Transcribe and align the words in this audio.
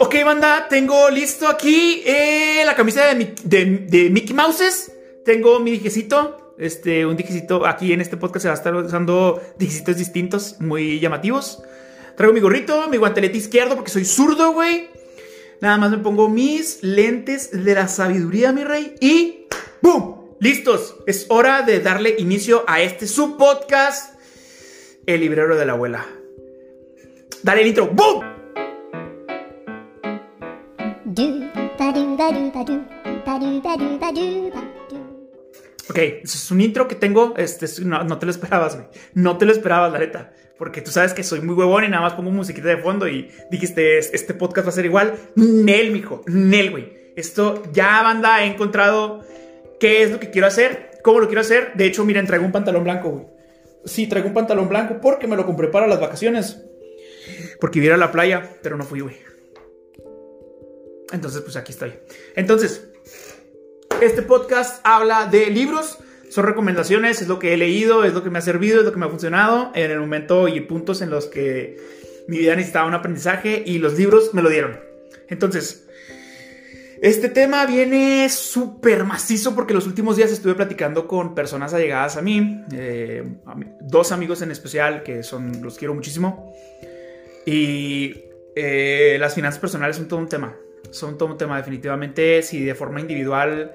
Ok, 0.00 0.14
banda, 0.24 0.68
tengo 0.68 1.10
listo 1.10 1.48
aquí 1.48 2.02
eh, 2.06 2.62
la 2.64 2.74
camisa 2.74 3.02
de, 3.14 4.10
Mickey 4.10 4.34
Mouses. 4.34 4.92
Tengo 5.24 5.60
mi 5.60 5.72
dijecito, 5.72 6.54
este, 6.58 7.04
un 7.04 7.16
dijecito. 7.16 7.66
Aquí 7.66 7.92
en 7.92 8.00
este 8.00 8.16
podcast 8.16 8.42
se 8.44 8.48
va 8.48 8.54
a 8.54 8.56
estar 8.56 8.74
usando 8.74 9.42
dijecitos 9.58 9.96
distintos, 9.96 10.56
muy 10.60 11.00
llamativos. 11.00 11.62
Traigo 12.16 12.32
mi 12.32 12.40
gorrito, 12.40 12.88
mi 12.88 12.96
guantelete 12.96 13.36
izquierdo 13.36 13.74
porque 13.74 13.90
soy 13.90 14.04
zurdo, 14.04 14.52
güey. 14.52 14.88
Nada 15.60 15.76
más 15.76 15.90
me 15.90 15.98
pongo 15.98 16.28
mis 16.28 16.82
lentes 16.82 17.50
de 17.64 17.74
la 17.74 17.88
sabiduría, 17.88 18.52
mi 18.52 18.64
rey. 18.64 18.94
Y 19.00 19.46
¡boom! 19.82 20.36
Listos. 20.40 20.96
Es 21.06 21.26
hora 21.28 21.62
de 21.62 21.80
darle 21.80 22.14
inicio 22.18 22.64
a 22.66 22.80
este 22.80 23.06
subpodcast, 23.06 24.17
El 25.08 25.22
librero 25.22 25.56
de 25.56 25.64
la 25.64 25.72
abuela. 25.72 26.06
Dale 27.42 27.62
el 27.62 27.68
intro. 27.68 27.86
¡Boom! 27.86 28.22
Ok, 35.88 35.98
es 35.98 36.50
un 36.50 36.60
intro 36.60 36.86
que 36.86 36.94
tengo. 36.94 37.32
Este, 37.38 37.66
no, 37.86 38.04
no 38.04 38.18
te 38.18 38.26
lo 38.26 38.32
esperabas, 38.32 38.76
güey. 38.76 38.88
No 39.14 39.38
te 39.38 39.46
lo 39.46 39.52
esperabas, 39.52 39.90
la 39.94 40.00
neta. 40.00 40.34
Porque 40.58 40.82
tú 40.82 40.90
sabes 40.90 41.14
que 41.14 41.22
soy 41.22 41.40
muy 41.40 41.54
huevón 41.54 41.84
y 41.84 41.88
nada 41.88 42.02
más 42.02 42.12
pongo 42.12 42.30
musiquita 42.30 42.68
de 42.68 42.76
fondo 42.76 43.08
y 43.08 43.30
dijiste, 43.50 44.00
este 44.00 44.34
podcast 44.34 44.66
va 44.66 44.72
a 44.72 44.74
ser 44.74 44.84
igual. 44.84 45.14
Nel, 45.36 45.90
mijo. 45.90 46.22
Nel, 46.26 46.70
güey. 46.70 47.14
Esto 47.16 47.62
ya, 47.72 48.02
banda, 48.02 48.44
he 48.44 48.46
encontrado 48.46 49.24
qué 49.80 50.02
es 50.02 50.10
lo 50.10 50.20
que 50.20 50.28
quiero 50.28 50.48
hacer, 50.48 50.90
cómo 51.02 51.18
lo 51.18 51.28
quiero 51.28 51.40
hacer. 51.40 51.72
De 51.76 51.86
hecho, 51.86 52.04
miren, 52.04 52.26
traigo 52.26 52.44
un 52.44 52.52
pantalón 52.52 52.84
blanco, 52.84 53.08
güey. 53.08 53.37
Sí, 53.84 54.06
traigo 54.06 54.28
un 54.28 54.34
pantalón 54.34 54.68
blanco 54.68 55.00
porque 55.00 55.26
me 55.26 55.36
lo 55.36 55.46
compré 55.46 55.68
para 55.68 55.86
las 55.86 56.00
vacaciones. 56.00 56.62
Porque 57.60 57.78
iba 57.78 57.94
a 57.94 57.98
la 57.98 58.12
playa, 58.12 58.56
pero 58.62 58.76
no 58.76 58.84
fui, 58.84 59.00
güey. 59.00 59.16
Entonces, 61.12 61.40
pues 61.40 61.56
aquí 61.56 61.72
estoy. 61.72 61.94
Entonces, 62.36 62.88
este 64.02 64.22
podcast 64.22 64.80
habla 64.84 65.26
de 65.26 65.46
libros, 65.46 65.98
son 66.30 66.44
recomendaciones, 66.44 67.22
es 67.22 67.28
lo 67.28 67.38
que 67.38 67.54
he 67.54 67.56
leído, 67.56 68.04
es 68.04 68.12
lo 68.12 68.22
que 68.22 68.30
me 68.30 68.38
ha 68.38 68.42
servido, 68.42 68.80
es 68.80 68.84
lo 68.84 68.92
que 68.92 68.98
me 68.98 69.06
ha 69.06 69.10
funcionado 69.10 69.72
en 69.74 69.90
el 69.90 69.98
momento 69.98 70.48
y 70.48 70.60
puntos 70.60 71.00
en 71.00 71.10
los 71.10 71.26
que 71.26 71.78
mi 72.28 72.38
vida 72.38 72.54
necesitaba 72.54 72.86
un 72.86 72.94
aprendizaje 72.94 73.62
y 73.64 73.78
los 73.78 73.98
libros 73.98 74.34
me 74.34 74.42
lo 74.42 74.50
dieron. 74.50 74.78
Entonces, 75.28 75.87
este 77.00 77.28
tema 77.28 77.64
viene 77.66 78.28
súper 78.28 79.04
macizo 79.04 79.54
porque 79.54 79.74
los 79.74 79.86
últimos 79.86 80.16
días 80.16 80.32
estuve 80.32 80.54
platicando 80.54 81.06
con 81.06 81.34
personas 81.34 81.72
allegadas 81.74 82.16
a 82.16 82.22
mí, 82.22 82.64
eh, 82.72 83.24
dos 83.80 84.12
amigos 84.12 84.42
en 84.42 84.50
especial 84.50 85.02
que 85.02 85.22
son, 85.22 85.62
los 85.62 85.78
quiero 85.78 85.94
muchísimo. 85.94 86.52
Y 87.46 88.24
eh, 88.56 89.16
las 89.20 89.34
finanzas 89.34 89.60
personales 89.60 89.96
son 89.96 90.08
todo 90.08 90.18
un 90.18 90.28
tema, 90.28 90.56
son 90.90 91.16
todo 91.16 91.30
un 91.30 91.38
tema 91.38 91.56
definitivamente. 91.56 92.42
Si 92.42 92.64
de 92.64 92.74
forma 92.74 93.00
individual 93.00 93.72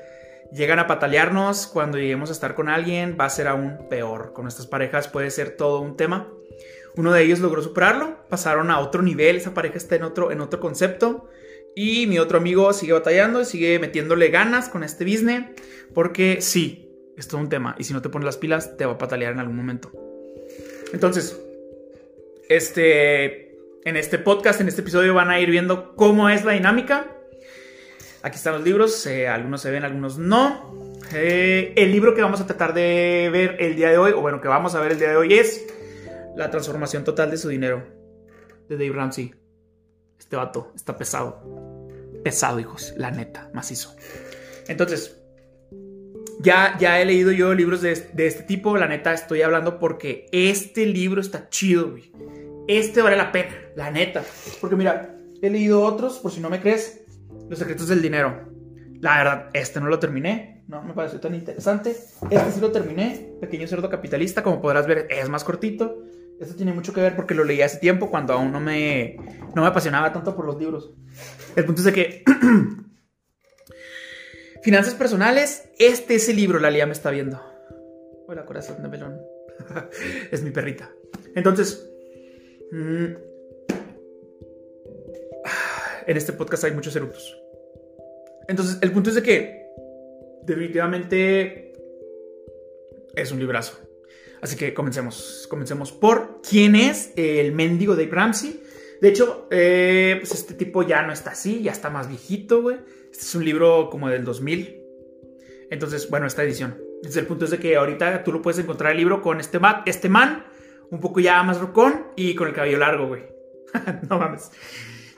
llegan 0.52 0.80
a 0.80 0.88
patalearnos, 0.88 1.68
cuando 1.68 1.98
lleguemos 1.98 2.30
a 2.30 2.34
estar 2.34 2.56
con 2.56 2.70
alguien 2.70 3.18
va 3.20 3.26
a 3.26 3.30
ser 3.30 3.48
aún 3.48 3.88
peor. 3.90 4.34
Con 4.34 4.44
nuestras 4.44 4.68
parejas 4.68 5.08
puede 5.08 5.32
ser 5.32 5.52
todo 5.52 5.80
un 5.80 5.98
tema. 5.98 6.28
Uno 6.96 7.12
de 7.12 7.24
ellos 7.24 7.40
logró 7.40 7.64
superarlo, 7.64 8.18
pasaron 8.30 8.70
a 8.70 8.80
otro 8.80 9.02
nivel, 9.02 9.38
esa 9.38 9.54
pareja 9.54 9.78
está 9.78 9.96
en 9.96 10.04
otro, 10.04 10.32
en 10.32 10.42
otro 10.42 10.60
concepto. 10.60 11.28
Y 11.76 12.08
mi 12.08 12.20
otro 12.20 12.38
amigo 12.38 12.72
sigue 12.74 12.94
batallando 12.94 13.42
y 13.42 13.46
sigue 13.46 13.80
metiéndole 13.80 14.30
ganas 14.30 14.70
con 14.70 14.84
este 14.84 15.06
business. 15.06 15.46
Porque 15.94 16.42
sí, 16.42 16.90
es 17.18 17.28
todo 17.28 17.42
un 17.42 17.50
tema. 17.50 17.76
Y 17.78 17.84
si 17.84 17.94
no 17.94 18.02
te 18.02 18.10
pones 18.10 18.26
las 18.26 18.38
pilas, 18.38 18.78
te 18.78 18.86
va 18.86 18.94
a 18.94 18.98
patalear 18.98 19.34
en 19.34 19.40
algún 19.40 19.56
momento. 19.56 19.92
Entonces, 20.94 21.40
este, 22.50 23.58
en 23.84 23.98
este 23.98 24.20
podcast, 24.20 24.62
en 24.62 24.68
este 24.68 24.82
episodio, 24.82 25.14
van 25.14 25.30
a 25.30 25.40
ir 25.40 25.50
viendo 25.50 25.96
cómo 25.96 26.30
es 26.30 26.46
la 26.46 26.54
dinámica. 26.54 27.08
Aquí 28.22 28.38
están 28.38 28.54
los 28.54 28.64
libros. 28.64 29.06
Eh, 29.06 29.28
algunos 29.28 29.62
se 29.62 29.72
ven, 29.72 29.84
algunos 29.84 30.18
no. 30.18 30.94
Eh, 31.14 31.74
el 31.76 31.92
libro 31.92 32.16
que 32.16 32.22
vamos 32.22 32.42
a 32.42 32.48
tratar 32.48 32.74
de 32.74 33.30
ver 33.32 33.58
el 33.60 33.76
día 33.76 33.90
de 33.90 33.98
hoy, 33.98 34.12
o 34.14 34.22
bueno, 34.22 34.42
que 34.42 34.48
vamos 34.48 34.76
a 34.76 34.80
ver 34.80 34.94
el 34.94 35.00
día 35.00 35.10
de 35.10 35.16
hoy, 35.16 35.34
es 35.34 35.66
La 36.36 36.50
transformación 36.50 37.04
total 37.04 37.30
de 37.30 37.38
su 37.38 37.50
dinero, 37.50 37.84
de 38.70 38.78
Dave 38.78 38.94
Ramsey. 38.94 39.43
Este 40.34 40.44
vato 40.44 40.72
está 40.76 40.98
pesado. 40.98 41.44
Pesado, 42.24 42.60
hijos. 42.60 42.96
La 42.98 43.12
neta, 43.12 43.52
macizo. 43.54 43.96
Entonces, 44.68 45.22
ya, 46.40 46.76
ya 46.80 47.00
he 47.00 47.06
leído 47.06 47.32
yo 47.32 47.54
libros 47.54 47.82
de, 47.82 47.92
este 47.92 48.42
tipo. 48.42 48.76
La 48.76 48.88
neta, 48.88 49.14
estoy 49.14 49.44
hablando 49.44 49.78
porque 49.78 50.26
este 50.32 50.88
libro 50.88 51.22
está 51.22 51.50
chido, 51.50 51.92
güey. 51.92 52.12
Este 52.68 53.04
vale 53.04 53.16
la 53.16 53.32
pena, 53.32 53.54
la 53.76 53.92
neta. 53.92 54.24
Porque 54.60 54.76
mira, 54.76 55.16
he 55.40 55.52
leído 55.52 55.84
otros, 55.84 56.18
por 56.18 56.32
si 56.32 56.40
no 56.40 56.50
me 56.50 56.60
crees. 56.60 57.06
Los 57.48 57.60
secretos 57.60 57.88
del 57.90 58.02
dinero. 58.02 58.50
La 59.02 59.18
verdad, 59.18 59.50
este 59.54 59.80
no 59.80 59.86
lo 59.86 60.00
terminé. 60.00 60.64
No 60.68 60.82
me 60.82 60.96
pareció 60.96 61.20
tan 61.20 61.36
interesante. 61.36 61.92
Este 61.92 62.52
sí 62.52 62.60
lo 62.60 62.72
terminé. 62.72 63.36
Pequeño 63.40 63.68
cerdo 63.68 63.88
capitalista, 63.88 64.42
como 64.42 64.60
podrás 64.60 64.88
ver, 64.88 65.06
es 65.12 65.30
más 65.30 65.44
cortito. 65.44 66.02
Esto 66.40 66.56
tiene 66.56 66.74
mucho 66.74 66.92
que 66.92 67.02
ver 67.02 67.16
porque 67.16 67.36
lo 67.36 67.44
leí 67.44 67.62
hace 67.62 67.78
tiempo 67.78 68.10
cuando 68.10 68.34
aún 68.34 68.52
no 68.52 68.60
me, 68.60 69.18
no 69.56 69.62
me 69.62 69.68
apasionaba 69.68 70.12
tanto 70.12 70.36
por 70.36 70.46
los 70.46 70.60
libros. 70.60 70.94
El 71.56 71.66
punto 71.66 71.82
es 71.82 71.86
de 71.86 71.94
que... 71.94 72.24
Finanzas 74.64 74.96
personales, 74.96 75.70
este 75.78 76.16
es 76.16 76.30
el 76.30 76.38
libro, 76.38 76.58
la 76.58 76.72
Lía 76.72 76.86
me 76.86 76.94
está 76.94 77.12
viendo. 77.12 77.42
Hola, 78.28 78.46
corazón 78.46 78.82
de 78.82 78.88
melón. 78.88 79.20
es 80.32 80.42
mi 80.42 80.52
perrita. 80.52 80.90
Entonces, 81.36 81.86
mm, 82.72 83.06
en 86.08 86.18
este 86.18 86.32
podcast 86.32 86.64
hay 86.64 86.72
muchos 86.72 86.96
eructos. 86.96 87.38
Entonces, 88.48 88.78
el 88.82 88.94
punto 88.94 89.10
es 89.10 89.16
de 89.16 89.24
que 89.24 89.64
definitivamente 90.44 91.74
es 93.16 93.32
un 93.32 93.40
librazo. 93.40 93.78
Así 94.42 94.56
que 94.56 94.74
comencemos. 94.74 95.48
Comencemos 95.50 95.92
por 95.92 96.42
quién 96.42 96.76
es 96.76 97.12
el 97.16 97.54
mendigo 97.54 97.96
de 97.96 98.08
Ramsey. 98.08 98.62
De 99.02 99.10
hecho, 99.10 99.48
eh, 99.52 100.16
pues 100.20 100.34
este 100.34 100.54
tipo 100.54 100.84
ya 100.84 101.02
no 101.02 101.12
está 101.12 101.32
así, 101.32 101.62
ya 101.62 101.72
está 101.72 101.90
más 101.90 102.08
viejito, 102.08 102.62
güey. 102.62 102.78
Este 103.12 103.26
es 103.26 103.36
un 103.36 103.46
libro 103.46 103.90
como 103.90 104.10
del 104.10 104.24
2000. 104.24 104.82
Entonces, 105.70 106.10
bueno, 106.10 106.28
esta 106.28 106.44
edición. 106.44 106.78
Desde 107.02 107.20
el 107.20 107.26
punto 107.26 107.46
es 107.46 107.52
de 107.52 107.60
que 107.60 107.76
ahorita 107.76 108.24
tú 108.24 108.32
lo 108.32 108.42
puedes 108.42 108.60
encontrar 108.60 108.92
el 108.92 108.98
libro 108.98 109.22
con 109.22 109.40
este, 109.40 109.60
este 109.86 110.08
man, 110.08 110.46
un 110.90 111.00
poco 111.00 111.20
ya 111.20 111.44
más 111.44 111.60
rocón 111.60 112.08
y 112.16 112.36
con 112.36 112.48
el 112.48 112.54
cabello 112.54 112.80
largo, 112.80 113.08
güey. 113.08 113.24
no 114.10 114.20
mames. 114.20 114.52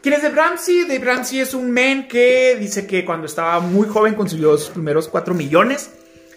¿Quién 0.02 0.14
es 0.14 0.22
Dave 0.22 0.36
Ramsey? 0.36 0.84
Dave 0.88 1.04
Ramsey 1.04 1.40
es 1.40 1.54
un 1.54 1.72
man 1.72 2.08
que 2.08 2.56
dice 2.60 2.86
que 2.86 3.04
cuando 3.04 3.26
estaba 3.26 3.60
muy 3.60 3.88
joven 3.88 4.14
consiguió 4.14 4.58
sus 4.58 4.70
primeros 4.70 5.08
4 5.08 5.34
millones. 5.34 5.92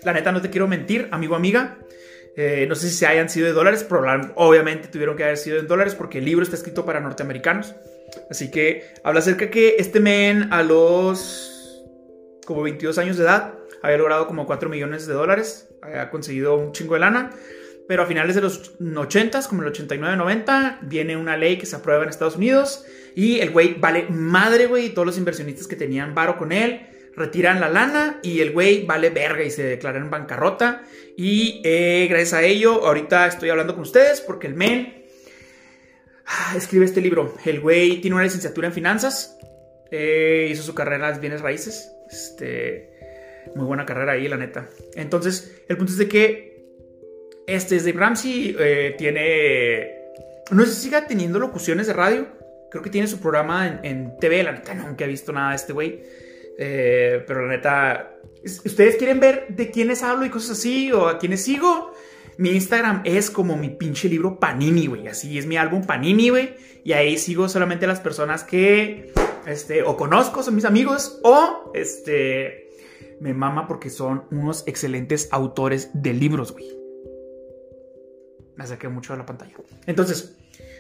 La 0.05 0.13
neta, 0.13 0.33
no 0.33 0.41
te 0.41 0.51
quiero 0.51 0.67
mentir, 0.69 1.09
amigo, 1.11 1.35
amiga. 1.35 1.79
Eh, 2.37 2.67
no 2.69 2.75
sé 2.75 2.89
si 2.89 3.05
hayan 3.05 3.29
sido 3.29 3.47
de 3.47 3.53
dólares, 3.53 3.85
pero 3.89 4.05
obviamente 4.37 4.89
tuvieron 4.89 5.17
que 5.17 5.25
haber 5.25 5.37
sido 5.37 5.59
en 5.59 5.67
dólares 5.67 5.95
porque 5.95 6.19
el 6.19 6.25
libro 6.25 6.45
está 6.45 6.57
escrito 6.57 6.85
para 6.85 7.01
norteamericanos. 7.01 7.75
Así 8.31 8.51
que 8.51 8.85
habla 9.03 9.21
acerca 9.21 9.51
que 9.51 9.77
este 9.79 10.01
men 10.01 10.53
a 10.53 10.63
los 10.63 11.85
como 12.47 12.63
22 12.63 12.97
años 12.99 13.17
de 13.19 13.25
edad 13.25 13.55
había 13.83 13.99
logrado 13.99 14.27
como 14.27 14.47
4 14.47 14.69
millones 14.69 15.07
de 15.07 15.15
dólares, 15.15 15.69
había 15.83 16.11
conseguido 16.11 16.57
un 16.57 16.73
chingo 16.73 16.95
de 16.95 17.01
lana. 17.01 17.31
Pero 17.87 18.03
a 18.03 18.07
finales 18.07 18.35
de 18.35 18.43
los 18.43 18.75
80, 18.79 19.41
como 19.49 19.63
el 19.63 19.73
89-90, 19.73 20.81
viene 20.83 21.17
una 21.17 21.39
ley 21.39 21.57
que 21.57 21.65
se 21.65 21.75
aprueba 21.75 22.03
en 22.03 22.11
Estados 22.11 22.37
Unidos 22.37 22.85
y 23.15 23.41
el 23.41 23.51
güey 23.51 23.75
vale 23.81 24.07
madre, 24.11 24.67
güey, 24.67 24.87
y 24.87 24.89
todos 24.91 25.07
los 25.07 25.17
inversionistas 25.17 25.67
que 25.67 25.75
tenían 25.75 26.15
varo 26.15 26.37
con 26.37 26.53
él 26.53 26.87
retiran 27.19 27.61
la 27.61 27.69
lana 27.69 28.21
y 28.23 28.41
el 28.41 28.53
güey 28.53 28.87
vale 28.87 29.11
verga 29.11 29.43
y 29.43 29.51
se 29.51 29.65
declara 29.65 29.99
en 29.99 30.11
bancarrota. 30.11 30.85
Y 31.17 31.61
eh, 31.65 32.07
gracias 32.09 32.35
a 32.35 32.43
ello, 32.43 32.87
ahorita 32.87 33.27
estoy 33.27 33.51
hablando 33.51 33.75
con 33.75 33.83
ustedes 33.83 34.21
porque 34.21 34.47
el 34.47 34.55
men 34.55 35.05
ah, 36.27 36.55
escribe 36.57 36.85
este 36.85 37.01
libro. 37.01 37.35
El 37.45 37.61
güey 37.61 38.01
tiene 38.01 38.15
una 38.15 38.25
licenciatura 38.25 38.69
en 38.69 38.73
finanzas, 38.73 39.37
eh, 39.91 40.49
hizo 40.51 40.63
su 40.63 40.75
carrera 40.75 41.11
en 41.11 41.21
bienes 41.21 41.41
raíces. 41.41 41.93
Este, 42.11 42.91
muy 43.55 43.67
buena 43.67 43.85
carrera 43.85 44.13
ahí, 44.13 44.29
la 44.29 44.37
neta. 44.37 44.69
Entonces, 44.95 45.63
el 45.69 45.77
punto 45.77 45.93
es 45.93 45.99
de 45.99 46.09
que 46.09 46.49
este 47.47 47.77
es 47.77 47.85
Dave 47.85 47.99
Ramsey, 47.99 48.57
eh, 48.59 48.95
tiene. 48.97 49.95
No 50.51 50.65
sé 50.65 50.73
si 50.73 50.83
siga 50.83 51.07
teniendo 51.07 51.39
locuciones 51.39 51.87
de 51.87 51.93
radio. 51.93 52.29
Creo 52.71 52.83
que 52.83 52.91
tiene 52.91 53.09
su 53.09 53.19
programa 53.19 53.67
en, 53.67 53.85
en 53.85 54.19
TV, 54.19 54.43
la 54.43 54.53
neta, 54.53 54.75
nunca 54.75 55.05
he 55.05 55.09
visto 55.09 55.33
nada 55.33 55.51
de 55.51 55.57
este 55.57 55.73
güey. 55.73 56.03
Eh, 56.61 57.23
pero 57.27 57.47
la 57.47 57.53
neta, 57.53 58.19
¿ustedes 58.45 58.97
quieren 58.97 59.21
ver 59.21 59.47
de 59.49 59.71
quiénes 59.71 60.03
hablo 60.03 60.27
y 60.27 60.31
cosas 60.31 60.59
así 60.59 60.91
o 60.93 61.07
a 61.07 61.19
quiénes 61.19 61.45
sigo? 61.45 61.93
Mi 62.37 62.51
Instagram 62.51 63.03
es 63.05 63.31
como 63.31 63.57
mi 63.57 63.71
pinche 63.71 64.09
libro 64.09 64.39
Panini, 64.39 64.87
güey. 64.87 65.07
Así 65.07 65.39
es 65.39 65.47
mi 65.47 65.57
álbum 65.57 65.85
Panini, 65.85 66.31
güey. 66.31 66.55
Y 66.85 66.93
ahí 66.93 67.17
sigo 67.17 67.49
solamente 67.49 67.85
a 67.85 67.89
las 67.89 68.01
personas 68.01 68.45
que, 68.45 69.13
este, 69.47 69.83
o 69.83 69.97
conozco, 69.97 70.43
son 70.43 70.57
mis 70.57 70.65
amigos, 70.65 71.21
o, 71.23 71.73
este, 71.75 72.71
me 73.21 73.35
mama 73.35 73.67
porque 73.67 73.91
son 73.91 74.25
unos 74.31 74.65
excelentes 74.67 75.29
autores 75.33 75.91
de 75.95 76.13
libros, 76.13 76.53
güey. 76.53 76.67
Me 78.57 78.67
saqué 78.67 78.89
mucho 78.89 79.13
de 79.13 79.21
la 79.21 79.27
pantalla. 79.27 79.55
Entonces, 79.87 80.37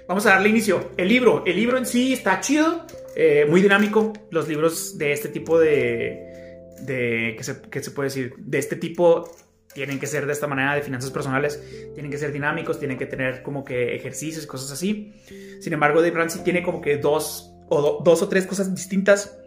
vamos 0.08 0.26
a 0.26 0.30
darle 0.30 0.48
inicio. 0.48 0.90
El 0.96 1.08
libro, 1.08 1.44
el 1.46 1.56
libro 1.56 1.78
en 1.78 1.86
sí 1.86 2.12
está 2.12 2.40
chido, 2.40 2.84
eh, 3.16 3.46
muy 3.48 3.62
dinámico. 3.62 4.12
Los 4.30 4.48
libros 4.48 4.98
de 4.98 5.12
este 5.12 5.28
tipo 5.28 5.58
de, 5.58 6.74
de 6.82 7.34
¿qué 7.36 7.44
se, 7.44 7.60
qué 7.62 7.82
se 7.82 7.90
puede 7.90 8.08
decir? 8.08 8.34
De 8.38 8.58
este 8.58 8.76
tipo 8.76 9.30
tienen 9.74 9.98
que 9.98 10.06
ser 10.06 10.26
de 10.26 10.32
esta 10.32 10.46
manera 10.46 10.74
de 10.74 10.82
finanzas 10.82 11.10
personales, 11.10 11.62
tienen 11.94 12.10
que 12.10 12.18
ser 12.18 12.32
dinámicos, 12.32 12.78
tienen 12.78 12.98
que 12.98 13.06
tener 13.06 13.42
como 13.42 13.64
que 13.64 13.94
ejercicios, 13.94 14.46
cosas 14.46 14.72
así. 14.72 15.14
Sin 15.60 15.72
embargo, 15.72 16.00
Dave 16.00 16.16
Ramsey 16.16 16.42
tiene 16.42 16.62
como 16.62 16.80
que 16.80 16.96
dos 16.96 17.54
o, 17.68 18.02
dos 18.04 18.22
o 18.22 18.28
tres 18.28 18.46
cosas 18.46 18.74
distintas. 18.74 19.38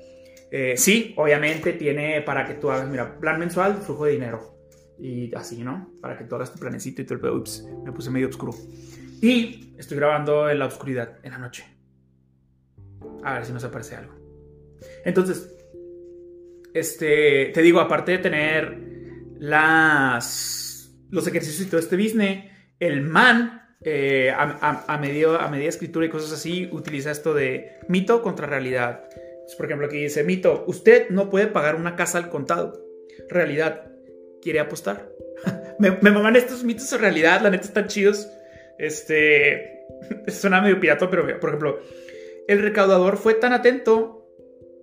Eh, 0.51 0.75
sí, 0.77 1.13
obviamente 1.17 1.73
tiene 1.73 2.21
para 2.21 2.45
que 2.45 2.53
tú 2.55 2.69
hagas, 2.71 2.89
mira, 2.89 3.19
plan 3.19 3.39
mensual, 3.39 3.77
flujo 3.77 4.05
de 4.05 4.11
dinero. 4.13 4.57
Y 4.99 5.33
así, 5.35 5.63
¿no? 5.63 5.91
Para 5.99 6.17
que 6.17 6.25
tú 6.25 6.35
hagas 6.35 6.53
tu 6.53 6.59
planecito 6.59 7.01
y 7.01 7.05
todo 7.05 7.27
el 7.27 7.37
Ups, 7.37 7.65
me 7.83 7.91
puse 7.91 8.11
medio 8.11 8.27
oscuro. 8.27 8.53
Y 9.21 9.73
estoy 9.77 9.97
grabando 9.97 10.49
en 10.49 10.59
la 10.59 10.65
oscuridad, 10.65 11.17
en 11.23 11.31
la 11.31 11.39
noche. 11.39 11.65
A 13.23 13.35
ver 13.35 13.45
si 13.45 13.53
nos 13.53 13.63
aparece 13.63 13.95
algo. 13.95 14.13
Entonces, 15.05 15.55
este, 16.73 17.51
te 17.53 17.61
digo, 17.61 17.79
aparte 17.79 18.13
de 18.13 18.17
tener 18.19 18.77
las, 19.39 20.93
los 21.09 21.27
ejercicios 21.27 21.67
y 21.67 21.69
todo 21.69 21.79
este 21.79 21.97
business, 21.97 22.45
el 22.79 23.01
man, 23.01 23.61
eh, 23.83 24.31
a, 24.31 24.85
a, 24.87 24.97
medio, 24.97 25.39
a 25.39 25.49
medida 25.49 25.69
escritura 25.69 26.05
y 26.05 26.09
cosas 26.09 26.31
así, 26.31 26.69
utiliza 26.71 27.11
esto 27.11 27.33
de 27.33 27.79
mito 27.87 28.21
contra 28.21 28.47
realidad. 28.47 29.03
por 29.57 29.65
ejemplo, 29.65 29.87
aquí 29.87 29.97
dice, 29.97 30.23
mito, 30.23 30.63
usted 30.67 31.09
no 31.09 31.29
puede 31.29 31.47
pagar 31.47 31.75
una 31.75 31.95
casa 31.95 32.17
al 32.17 32.29
contado. 32.29 32.81
Realidad, 33.29 33.91
¿quiere 34.41 34.59
apostar? 34.59 35.09
me, 35.79 35.91
maman 35.91 36.35
estos 36.35 36.63
mitos 36.63 36.91
en 36.93 36.99
realidad, 36.99 37.41
la 37.41 37.49
neta 37.49 37.65
están 37.65 37.87
chidos. 37.87 38.29
Este, 38.77 39.85
suena 40.27 40.61
medio 40.61 40.79
pirata, 40.79 41.09
pero 41.09 41.39
por 41.39 41.49
ejemplo, 41.49 41.79
el 42.51 42.61
recaudador 42.61 43.17
fue 43.17 43.33
tan 43.33 43.53
atento 43.53 44.21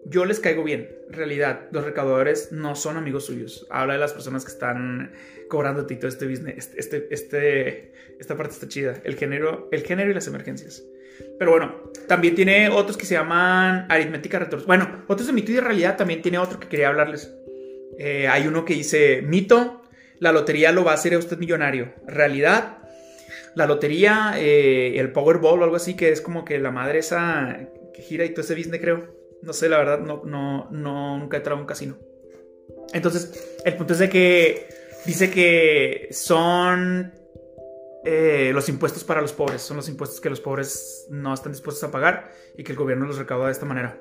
yo 0.05 0.25
les 0.25 0.41
caigo 0.41 0.65
bien. 0.65 0.89
En 1.09 1.15
realidad, 1.15 1.69
los 1.71 1.85
recaudadores 1.85 2.53
no 2.53 2.75
son 2.75 2.97
amigos 2.97 3.27
suyos. 3.27 3.67
Habla 3.71 3.95
de 3.95 4.01
las 4.01 4.13
personas 4.13 4.45
que 4.45 4.53
están 4.53 5.13
cobrando 5.49 5.87
todo 5.87 6.09
este 6.09 6.27
business. 6.27 6.71
Este, 6.77 6.81
este, 6.81 7.15
este, 7.15 7.93
esta 8.19 8.37
parte 8.37 8.55
está 8.55 8.69
chida. 8.69 8.95
El 9.05 9.17
género, 9.17 9.69
el 9.71 9.83
género 9.83 10.11
y 10.11 10.15
las 10.15 10.27
emergencias. 10.27 10.83
Pero 11.39 11.51
bueno, 11.51 11.91
también 12.07 12.35
tiene 12.35 12.69
otros 12.69 12.97
que 12.97 13.07
se 13.07 13.15
llaman 13.15 13.87
aritmética 13.91 14.39
retorcida. 14.39 14.67
Bueno, 14.67 15.05
otros 15.09 15.27
de 15.27 15.33
mito 15.33 15.53
y 15.53 15.57
de 15.57 15.61
realidad 15.61 15.97
también 15.97 16.23
tiene 16.23 16.39
otro 16.39 16.61
que 16.61 16.69
quería 16.69 16.89
hablarles. 16.89 17.35
Eh, 17.99 18.29
hay 18.29 18.47
uno 18.47 18.65
que 18.65 18.75
dice 18.75 19.23
mito, 19.23 19.83
la 20.21 20.33
lotería 20.33 20.73
lo 20.73 20.85
va 20.85 20.93
a 20.93 20.95
hacer 20.95 21.15
a 21.15 21.19
usted 21.19 21.39
millonario. 21.39 21.93
Realidad, 22.07 22.78
la 23.55 23.67
lotería, 23.67 24.35
eh, 24.37 24.99
el 24.99 25.13
Powerball 25.13 25.61
o 25.61 25.65
algo 25.65 25.77
así, 25.77 25.95
que 25.95 26.11
es 26.11 26.21
como 26.21 26.45
que 26.45 26.59
la 26.59 26.71
madre 26.71 26.99
esa 26.99 27.59
que 27.93 28.03
gira 28.03 28.25
y 28.25 28.31
todo 28.31 28.43
ese 28.43 28.55
business, 28.55 28.81
creo 28.81 29.19
no 29.43 29.53
sé, 29.53 29.69
la 29.69 29.79
verdad, 29.79 30.01
no, 30.01 30.23
no, 30.25 30.69
no, 30.71 31.19
nunca 31.19 31.37
he 31.37 31.41
entrado 31.41 31.61
un 31.61 31.67
casino. 31.67 31.97
Entonces, 32.93 33.59
el 33.65 33.77
punto 33.77 33.93
es 33.93 33.99
de 33.99 34.09
que 34.09 34.69
dice 35.05 35.31
que 35.31 36.09
son 36.11 37.13
eh, 38.05 38.51
los 38.53 38.69
impuestos 38.69 39.05
para 39.05 39.21
los 39.21 39.33
pobres, 39.33 39.63
son 39.63 39.77
los 39.77 39.89
impuestos 39.89 40.21
que 40.21 40.31
los 40.31 40.41
pobres 40.41 41.07
no 41.11 41.33
están 41.35 41.53
dispuestos 41.53 41.85
a 41.85 41.91
pagar 41.91 42.33
y 42.57 42.65
que 42.65 42.73
el 42.73 42.79
gobierno 42.79 43.07
los 43.07 43.19
recauda 43.19 43.47
de 43.47 43.53
esta 43.53 43.67
manera. 43.67 44.01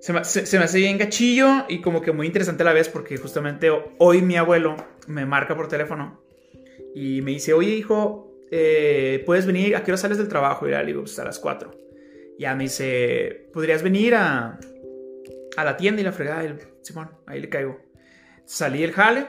Se 0.00 0.12
me, 0.12 0.24
se, 0.24 0.58
me, 0.58 0.64
hace 0.64 0.78
bien 0.78 0.98
gachillo 0.98 1.64
y 1.68 1.80
como 1.80 2.00
que 2.00 2.12
muy 2.12 2.26
interesante 2.26 2.62
a 2.62 2.66
la 2.66 2.72
vez 2.72 2.88
porque 2.88 3.16
justamente 3.16 3.70
hoy 3.98 4.22
mi 4.22 4.36
abuelo 4.36 4.76
me 5.06 5.26
marca 5.26 5.56
por 5.56 5.68
teléfono 5.68 6.22
y 6.98 7.20
me 7.20 7.32
dice, 7.32 7.52
oye 7.52 7.72
hijo, 7.72 8.32
eh, 8.50 9.22
¿puedes 9.26 9.44
venir? 9.44 9.76
¿A 9.76 9.84
qué 9.84 9.90
hora 9.90 9.98
sales 9.98 10.16
del 10.16 10.28
trabajo? 10.28 10.66
Y 10.66 10.70
le 10.70 10.86
digo, 10.86 11.02
pues 11.02 11.18
a 11.18 11.24
las 11.26 11.38
4 11.38 11.70
ya 12.38 12.54
me 12.54 12.64
dice, 12.64 13.50
¿podrías 13.52 13.82
venir 13.82 14.14
a, 14.14 14.58
a 15.58 15.64
la 15.64 15.76
tienda 15.76 16.00
y 16.00 16.04
la 16.04 16.12
fregada? 16.12 16.42
Y, 16.42 16.56
Simón, 16.80 17.10
ahí 17.26 17.38
le 17.38 17.50
caigo. 17.50 17.78
Salí 18.46 18.82
el 18.82 18.92
jale, 18.92 19.26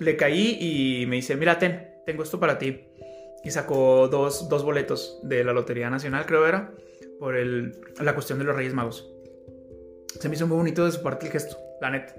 le 0.00 0.16
caí 0.16 0.58
y 0.60 1.06
me 1.06 1.16
dice, 1.16 1.36
mira, 1.36 1.60
ten, 1.60 1.90
tengo 2.04 2.24
esto 2.24 2.40
para 2.40 2.58
ti. 2.58 2.88
Y 3.44 3.52
sacó 3.52 4.08
dos, 4.08 4.48
dos 4.48 4.64
boletos 4.64 5.20
de 5.22 5.44
la 5.44 5.52
Lotería 5.52 5.88
Nacional, 5.88 6.26
creo 6.26 6.44
era, 6.44 6.72
por 7.20 7.36
el, 7.36 7.80
la 8.00 8.14
cuestión 8.14 8.40
de 8.40 8.46
los 8.46 8.56
Reyes 8.56 8.74
Magos. 8.74 9.08
Se 10.18 10.28
me 10.28 10.34
hizo 10.34 10.48
muy 10.48 10.56
bonito 10.56 10.84
de 10.84 10.90
su 10.90 11.04
parte 11.04 11.26
el 11.26 11.32
gesto, 11.32 11.56
la 11.80 11.90
neta. 11.90 12.16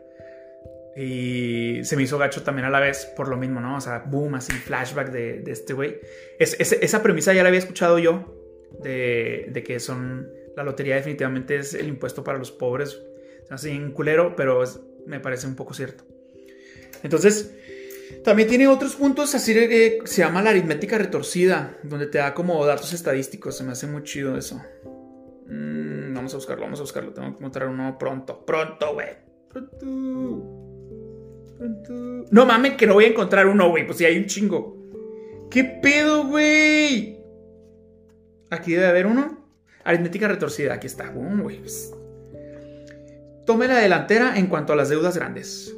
Y 1.00 1.84
se 1.84 1.96
me 1.96 2.02
hizo 2.02 2.18
gacho 2.18 2.42
también 2.42 2.66
a 2.66 2.72
la 2.72 2.80
vez 2.80 3.06
por 3.16 3.28
lo 3.28 3.38
mismo, 3.38 3.62
¿no? 3.62 3.78
O 3.78 3.82
sea, 3.82 4.00
boom, 4.00 4.34
así, 4.34 4.52
flashback 4.52 5.12
de, 5.12 5.44
este 5.46 5.74
güey. 5.74 6.00
Es, 6.40 6.60
esa 6.60 7.04
premisa 7.04 7.34
ya 7.34 7.44
la 7.44 7.50
había 7.50 7.60
escuchado 7.60 8.00
yo 8.00 8.36
de, 8.82 9.64
que 9.64 9.80
son 9.80 10.28
la 10.56 10.64
lotería 10.64 10.96
definitivamente 10.96 11.58
es 11.58 11.76
el 11.76 11.88
impuesto 11.88 12.24
para 12.24 12.40
los 12.40 12.52
pobres. 12.52 13.00
Así 13.52 13.70
en 13.70 13.92
culero, 13.92 14.36
pero 14.36 14.64
me 15.06 15.20
parece 15.20 15.46
un 15.46 15.56
poco 15.56 15.76
cierto. 15.76 16.04
Entonces, 17.04 17.54
también 18.24 18.50
tiene 18.50 18.68
otros 18.68 18.96
puntos, 18.96 19.36
así 19.36 19.54
que 19.54 20.00
se 20.06 20.24
llama 20.24 20.42
la 20.42 20.50
aritmética 20.50 20.98
retorcida, 20.98 21.78
donde 21.84 22.08
te 22.08 22.18
da 22.18 22.34
como 22.34 22.66
datos 22.66 22.92
estadísticos. 22.94 23.56
Se 23.56 23.64
me 23.64 23.74
hace 23.74 23.86
muy 23.86 24.02
chido 24.02 24.36
eso. 24.36 24.60
Mm, 25.46 26.16
vamos 26.16 26.34
a 26.34 26.38
buscarlo, 26.38 26.64
vamos 26.64 26.80
a 26.80 26.84
buscarlo. 26.84 27.14
Tengo 27.14 27.30
que 27.30 27.38
encontrar 27.38 27.70
uno 27.70 28.00
pronto. 28.00 28.44
Pronto, 28.44 28.96
güey. 28.96 29.10
Pronto. 29.48 30.67
No 32.32 32.46
mames, 32.46 32.74
que 32.76 32.88
no 32.88 32.94
voy 32.94 33.06
a 33.06 33.10
encontrar 33.10 33.48
uno, 33.48 33.70
güey. 33.70 33.86
Pues 33.86 33.98
si 33.98 34.06
hay 34.06 34.18
un 34.18 34.26
chingo. 34.26 34.78
¿Qué 35.50 35.64
pedo, 35.64 36.26
güey? 36.28 37.20
Aquí 38.50 38.74
debe 38.74 38.88
haber 38.88 39.08
uno. 39.08 39.46
Aritmética 39.84 40.28
retorcida. 40.28 40.74
Aquí 40.74 40.88
está. 40.88 41.14
Pues. 41.14 41.94
Tome 43.46 43.68
la 43.68 43.78
delantera 43.78 44.38
en 44.38 44.48
cuanto 44.48 44.74
a 44.74 44.76
las 44.76 44.90
deudas 44.90 45.16
grandes. 45.18 45.74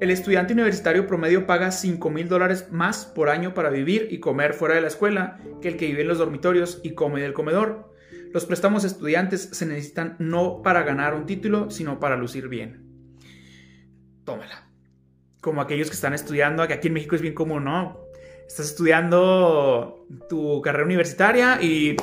El 0.00 0.10
estudiante 0.10 0.54
universitario 0.54 1.06
promedio 1.06 1.46
paga 1.46 1.70
5 1.70 2.08
mil 2.08 2.26
dólares 2.26 2.68
más 2.70 3.04
por 3.04 3.28
año 3.28 3.52
para 3.52 3.68
vivir 3.68 4.08
y 4.10 4.18
comer 4.18 4.54
fuera 4.54 4.74
de 4.74 4.80
la 4.80 4.88
escuela 4.88 5.38
que 5.60 5.68
el 5.68 5.76
que 5.76 5.86
vive 5.86 6.00
en 6.00 6.08
los 6.08 6.16
dormitorios 6.16 6.80
y 6.82 6.94
come 6.94 7.20
del 7.20 7.34
comedor. 7.34 7.92
Los 8.32 8.46
préstamos 8.46 8.84
estudiantes 8.84 9.50
se 9.52 9.66
necesitan 9.66 10.16
no 10.18 10.62
para 10.62 10.84
ganar 10.84 11.14
un 11.14 11.26
título, 11.26 11.70
sino 11.70 12.00
para 12.00 12.16
lucir 12.16 12.48
bien. 12.48 12.86
Tómala. 14.24 14.69
Como 15.40 15.60
aquellos 15.60 15.88
que 15.88 15.94
están 15.94 16.14
estudiando, 16.14 16.66
que 16.66 16.74
aquí 16.74 16.88
en 16.88 16.94
México 16.94 17.16
es 17.16 17.22
bien 17.22 17.34
común, 17.34 17.64
¿no? 17.64 18.10
estás 18.50 18.66
estudiando 18.66 20.08
tu 20.28 20.60
carrera 20.60 20.84
universitaria 20.84 21.62
y 21.62 21.94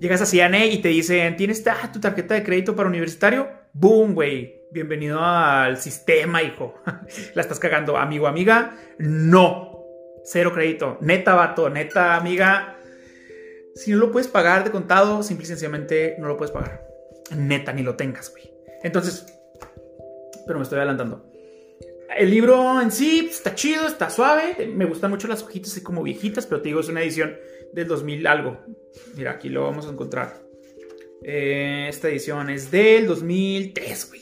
llegas 0.00 0.20
a 0.20 0.26
CNA 0.26 0.66
y 0.66 0.82
te 0.82 0.88
dicen, 0.88 1.36
¿tienes 1.36 1.62
tu 1.92 2.00
tarjeta 2.00 2.34
de 2.34 2.42
crédito 2.42 2.74
para 2.74 2.88
universitario? 2.88 3.48
¡Boom, 3.72 4.12
güey! 4.12 4.60
Bienvenido 4.72 5.20
al 5.22 5.78
sistema, 5.78 6.42
hijo. 6.42 6.74
La 7.34 7.42
estás 7.42 7.60
cagando, 7.60 7.96
amigo, 7.96 8.26
amiga. 8.26 8.76
No. 8.98 9.84
Cero 10.24 10.50
crédito. 10.52 10.98
Neta, 11.00 11.36
vato, 11.36 11.70
neta, 11.70 12.16
amiga. 12.16 12.76
Si 13.76 13.92
no 13.92 13.98
lo 13.98 14.10
puedes 14.10 14.26
pagar 14.26 14.64
de 14.64 14.72
contado, 14.72 15.22
simple 15.22 15.44
y 15.44 15.46
sencillamente 15.46 16.16
no 16.18 16.26
lo 16.26 16.36
puedes 16.36 16.50
pagar. 16.50 16.84
Neta, 17.36 17.72
ni 17.72 17.84
lo 17.84 17.94
tengas, 17.94 18.32
güey. 18.32 18.52
Entonces, 18.82 19.26
pero 20.44 20.58
me 20.58 20.64
estoy 20.64 20.78
adelantando. 20.78 21.30
El 22.16 22.30
libro 22.30 22.80
en 22.80 22.90
sí 22.92 23.28
está 23.30 23.54
chido, 23.54 23.86
está 23.86 24.10
suave. 24.10 24.70
Me 24.72 24.84
gustan 24.84 25.10
mucho 25.10 25.26
las 25.26 25.42
hojitas 25.42 25.72
así 25.72 25.82
como 25.82 26.02
viejitas, 26.02 26.46
pero 26.46 26.60
te 26.60 26.68
digo, 26.68 26.80
es 26.80 26.88
una 26.88 27.02
edición 27.02 27.36
del 27.72 27.88
2000 27.88 28.26
algo. 28.26 28.58
Mira, 29.16 29.32
aquí 29.32 29.48
lo 29.48 29.64
vamos 29.64 29.86
a 29.86 29.90
encontrar. 29.90 30.40
Eh, 31.22 31.86
esta 31.88 32.08
edición 32.08 32.50
es 32.50 32.70
del 32.70 33.06
2003, 33.06 34.08
güey. 34.08 34.20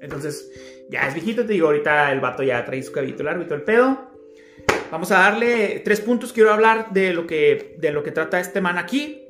Entonces, 0.00 0.50
ya 0.88 1.08
es 1.08 1.14
viejito, 1.14 1.44
te 1.44 1.54
digo, 1.54 1.66
ahorita 1.66 2.12
el 2.12 2.20
vato 2.20 2.42
ya 2.42 2.64
trae 2.64 2.82
su 2.82 2.92
cabito 2.92 3.22
largo 3.22 3.42
y 3.42 3.46
todo 3.46 3.56
el 3.56 3.64
pedo. 3.64 4.10
Vamos 4.90 5.10
a 5.10 5.18
darle 5.18 5.82
tres 5.84 6.00
puntos. 6.00 6.32
Quiero 6.32 6.52
hablar 6.52 6.92
de 6.92 7.12
lo 7.12 7.26
que, 7.26 7.76
de 7.78 7.90
lo 7.90 8.02
que 8.02 8.12
trata 8.12 8.40
este 8.40 8.60
man 8.60 8.78
aquí. 8.78 9.20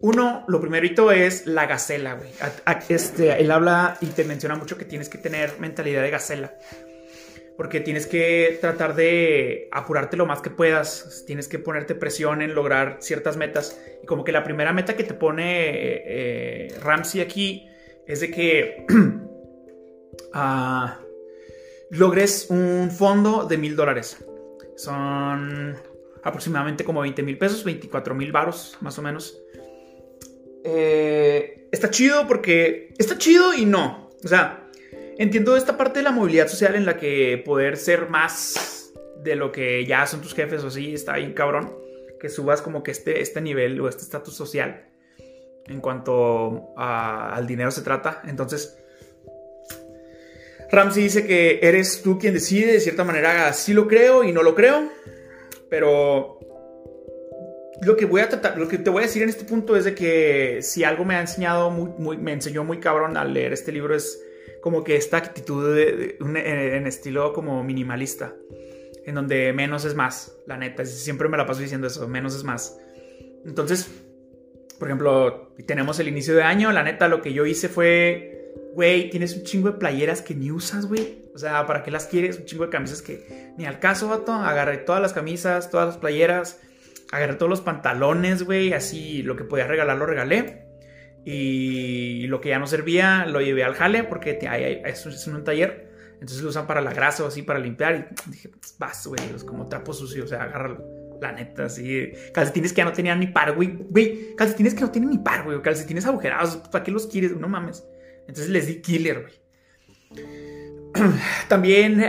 Uno, 0.00 0.44
lo 0.48 0.60
primerito 0.60 1.12
es 1.12 1.46
la 1.46 1.66
gacela, 1.66 2.14
güey. 2.14 2.30
Este, 2.88 3.40
él 3.40 3.50
habla 3.50 3.96
y 4.00 4.06
te 4.06 4.24
menciona 4.24 4.54
mucho 4.54 4.76
que 4.76 4.84
tienes 4.84 5.08
que 5.08 5.18
tener 5.18 5.58
mentalidad 5.58 6.02
de 6.02 6.10
gacela 6.10 6.54
porque 7.58 7.80
tienes 7.80 8.06
que 8.06 8.56
tratar 8.60 8.94
de 8.94 9.68
apurarte 9.72 10.16
lo 10.16 10.26
más 10.26 10.40
que 10.40 10.48
puedas, 10.48 11.24
tienes 11.26 11.48
que 11.48 11.58
ponerte 11.58 11.96
presión 11.96 12.40
en 12.40 12.54
lograr 12.54 12.98
ciertas 13.00 13.36
metas. 13.36 13.82
Y 14.00 14.06
como 14.06 14.22
que 14.22 14.30
la 14.30 14.44
primera 14.44 14.72
meta 14.72 14.94
que 14.94 15.02
te 15.02 15.12
pone 15.12 15.66
eh, 15.66 16.68
Ramsey 16.80 17.20
aquí 17.20 17.68
es 18.06 18.20
de 18.20 18.30
que 18.30 18.86
uh, 20.32 20.88
logres 21.90 22.46
un 22.48 22.92
fondo 22.92 23.44
de 23.44 23.58
mil 23.58 23.74
dólares. 23.74 24.24
Son 24.76 25.74
aproximadamente 26.22 26.84
como 26.84 27.00
20 27.00 27.24
mil 27.24 27.38
pesos, 27.38 27.64
24 27.64 28.14
mil 28.14 28.30
varos 28.30 28.78
más 28.80 28.96
o 29.00 29.02
menos. 29.02 29.36
Eh, 30.62 31.66
está 31.72 31.90
chido 31.90 32.24
porque 32.28 32.94
está 32.98 33.18
chido 33.18 33.52
y 33.52 33.66
no. 33.66 34.10
O 34.24 34.28
sea, 34.28 34.67
entiendo 35.18 35.56
esta 35.56 35.76
parte 35.76 35.98
de 35.98 36.04
la 36.04 36.12
movilidad 36.12 36.48
social 36.48 36.74
en 36.74 36.86
la 36.86 36.96
que 36.96 37.42
poder 37.44 37.76
ser 37.76 38.08
más 38.08 38.92
de 39.22 39.36
lo 39.36 39.52
que 39.52 39.84
ya 39.84 40.06
son 40.06 40.22
tus 40.22 40.34
jefes 40.34 40.62
o 40.64 40.68
así 40.68 40.94
está 40.94 41.16
bien 41.16 41.34
cabrón. 41.34 41.76
que 42.20 42.28
subas 42.28 42.62
como 42.62 42.82
que 42.82 42.90
este, 42.90 43.20
este 43.20 43.40
nivel 43.40 43.80
o 43.80 43.88
este 43.88 44.02
estatus 44.02 44.34
social 44.34 44.88
en 45.66 45.80
cuanto 45.80 46.72
al 46.76 47.46
dinero 47.46 47.70
se 47.70 47.82
trata. 47.82 48.22
Entonces, 48.26 48.76
Ramsey 50.70 51.04
dice 51.04 51.26
que 51.26 51.60
eres 51.62 52.02
tú 52.02 52.18
quien 52.18 52.34
decide, 52.34 52.72
de 52.72 52.80
cierta 52.80 53.04
manera 53.04 53.52
sí 53.52 53.72
lo 53.72 53.86
creo 53.86 54.24
y 54.24 54.32
no 54.32 54.42
lo 54.42 54.54
creo, 54.54 54.90
pero 55.70 56.38
lo 57.80 57.96
que 57.96 58.06
voy 58.06 58.20
a 58.20 58.28
tratar, 58.28 58.58
lo 58.58 58.66
que 58.66 58.78
te 58.78 58.90
voy 58.90 59.02
a 59.02 59.06
decir 59.06 59.22
en 59.22 59.28
este 59.28 59.44
punto 59.44 59.76
es 59.76 59.84
de 59.84 59.94
que 59.94 60.58
si 60.62 60.84
algo 60.84 61.04
me 61.04 61.14
ha 61.14 61.20
enseñado 61.20 61.70
muy, 61.70 62.16
me 62.16 62.32
enseñó 62.32 62.64
muy 62.64 62.80
cabrón 62.80 63.16
al 63.16 63.32
leer 63.32 63.52
este 63.52 63.72
libro 63.72 63.94
es 63.94 64.20
como 64.62 64.84
que 64.84 64.96
esta 64.96 65.16
actitud 65.16 65.74
de, 65.74 66.16
en 66.20 66.86
estilo 66.86 67.32
como 67.32 67.62
minimalista, 67.64 68.34
en 69.04 69.14
donde 69.14 69.52
menos 69.52 69.84
es 69.84 69.94
más, 69.94 70.36
la 70.46 70.56
neta, 70.56 70.84
siempre 70.84 71.28
me 71.28 71.36
la 71.36 71.46
paso 71.46 71.60
diciendo 71.60 71.86
eso, 71.86 72.06
menos 72.08 72.34
es 72.34 72.44
más. 72.44 72.78
Entonces, 73.44 73.90
por 74.78 74.88
ejemplo, 74.88 75.54
tenemos 75.66 75.98
el 76.00 76.08
inicio 76.08 76.34
de 76.34 76.42
año, 76.42 76.72
la 76.72 76.82
neta 76.82 77.08
lo 77.08 77.22
que 77.22 77.32
yo 77.32 77.46
hice 77.46 77.68
fue 77.68 78.38
güey, 78.78 79.10
tienes 79.10 79.34
un 79.36 79.42
chingo 79.42 79.72
de 79.72 79.78
playeras 79.78 80.22
que 80.22 80.36
ni 80.36 80.52
usas, 80.52 80.86
güey. 80.86 81.24
O 81.34 81.38
sea, 81.38 81.66
¿para 81.66 81.82
qué 81.82 81.90
las 81.90 82.06
quieres? 82.06 82.38
Un 82.38 82.44
chingo 82.44 82.64
de 82.64 82.70
camisas 82.70 83.02
que 83.02 83.52
ni 83.56 83.66
al 83.66 83.80
caso, 83.80 84.08
vato. 84.08 84.32
Agarré 84.32 84.78
todas 84.78 85.02
las 85.02 85.12
camisas, 85.12 85.70
todas 85.70 85.86
las 85.86 85.96
playeras. 85.96 86.60
Agarré 87.10 87.34
todos 87.34 87.50
los 87.50 87.60
pantalones, 87.60 88.44
güey. 88.44 88.72
Así, 88.72 89.22
lo 89.22 89.34
que 89.34 89.44
podía 89.44 89.66
regalar 89.66 89.96
lo 89.96 90.06
regalé. 90.06 90.67
Y 91.30 92.26
lo 92.28 92.40
que 92.40 92.48
ya 92.48 92.58
no 92.58 92.66
servía 92.66 93.26
lo 93.26 93.42
llevé 93.42 93.62
al 93.62 93.74
jale 93.74 94.02
porque 94.02 94.38
es 94.40 95.26
en 95.26 95.34
un 95.34 95.44
taller. 95.44 95.92
Entonces 96.14 96.42
lo 96.42 96.48
usan 96.48 96.66
para 96.66 96.80
la 96.80 96.94
grasa 96.94 97.22
o 97.22 97.26
así, 97.26 97.42
para 97.42 97.58
limpiar. 97.58 98.12
Y 98.26 98.30
dije, 98.30 98.50
vas, 98.78 99.06
güey, 99.06 99.20
es 99.36 99.44
como 99.44 99.68
trapo 99.68 99.92
sucio. 99.92 100.24
O 100.24 100.26
sea, 100.26 100.44
agárralo. 100.44 100.82
La 101.20 101.32
neta, 101.32 101.66
así. 101.66 102.12
Calcetines 102.32 102.72
que 102.72 102.78
ya 102.78 102.86
no 102.86 102.94
tenían 102.94 103.20
ni 103.20 103.26
par, 103.26 103.54
güey. 103.54 104.34
Calcetines 104.36 104.72
que 104.72 104.80
no 104.80 104.90
tienen 104.90 105.10
ni 105.10 105.18
par, 105.18 105.44
güey. 105.44 105.60
Calcetines 105.60 106.06
agujerados. 106.06 106.56
¿Para 106.56 106.82
qué 106.82 106.90
los 106.90 107.06
quieres? 107.06 107.36
No 107.36 107.46
mames. 107.46 107.86
Entonces 108.20 108.48
les 108.48 108.66
di 108.66 108.80
killer, 108.80 109.20
güey. 109.20 110.24
También 111.48 112.00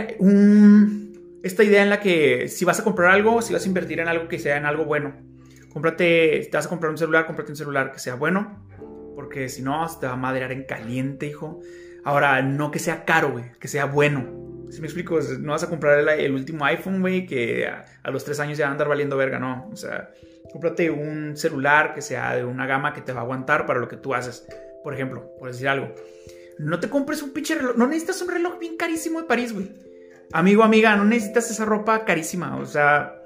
esta 1.42 1.62
idea 1.62 1.82
en 1.82 1.90
la 1.90 2.00
que 2.00 2.48
si 2.48 2.64
vas 2.64 2.80
a 2.80 2.84
comprar 2.84 3.10
algo, 3.10 3.42
si 3.42 3.52
vas 3.52 3.66
a 3.66 3.68
invertir 3.68 4.00
en 4.00 4.08
algo 4.08 4.28
que 4.28 4.38
sea 4.38 4.56
en 4.56 4.64
algo 4.64 4.86
bueno. 4.86 5.14
Cómprate, 5.74 6.42
si 6.42 6.50
te 6.50 6.56
vas 6.56 6.64
a 6.64 6.70
comprar 6.70 6.90
un 6.90 6.96
celular, 6.96 7.26
cómprate 7.26 7.52
un 7.52 7.56
celular 7.56 7.92
que 7.92 7.98
sea 7.98 8.14
bueno. 8.14 8.69
Porque 9.14 9.48
si 9.48 9.62
no, 9.62 9.86
te 9.98 10.06
va 10.06 10.12
a 10.12 10.16
madrear 10.16 10.52
en 10.52 10.64
caliente, 10.64 11.26
hijo. 11.26 11.60
Ahora, 12.04 12.42
no 12.42 12.70
que 12.70 12.78
sea 12.78 13.04
caro, 13.04 13.32
güey, 13.32 13.44
que 13.58 13.68
sea 13.68 13.84
bueno. 13.86 14.68
Si 14.70 14.80
me 14.80 14.86
explico, 14.86 15.18
no 15.40 15.52
vas 15.52 15.64
a 15.64 15.68
comprar 15.68 15.98
el, 15.98 16.32
último 16.32 16.64
iPhone, 16.64 17.00
güey, 17.00 17.26
que 17.26 17.66
a, 17.66 17.84
a, 18.02 18.10
los 18.10 18.24
tres 18.24 18.38
años 18.40 18.56
ya 18.56 18.66
va 18.66 18.68
a 18.68 18.72
andar 18.72 18.88
valiendo 18.88 19.16
verga, 19.16 19.38
no. 19.38 19.68
O 19.72 19.76
sea, 19.76 20.10
cómprate 20.52 20.90
un 20.90 21.36
celular 21.36 21.94
que 21.94 22.02
sea 22.02 22.36
de 22.36 22.44
una 22.44 22.66
gama 22.66 22.92
que 22.92 23.00
te 23.00 23.12
va 23.12 23.20
a 23.20 23.22
aguantar 23.24 23.66
para 23.66 23.80
lo 23.80 23.88
que 23.88 23.96
tú 23.96 24.14
haces. 24.14 24.46
Por 24.82 24.94
ejemplo, 24.94 25.34
por 25.38 25.50
decir 25.50 25.68
algo. 25.68 25.94
No 26.58 26.78
te 26.78 26.88
compres 26.88 27.22
un 27.22 27.30
pinche 27.32 27.54
reloj. 27.54 27.76
No 27.76 27.86
necesitas 27.86 28.22
un 28.22 28.28
reloj 28.28 28.58
bien 28.58 28.76
carísimo 28.76 29.20
de 29.20 29.26
París, 29.26 29.52
güey. 29.52 29.72
Amigo, 30.32 30.62
amiga, 30.62 30.94
no 30.96 31.04
necesitas 31.04 31.50
esa 31.50 31.64
ropa 31.64 32.04
carísima. 32.04 32.56
O 32.56 32.66
sea, 32.66 33.20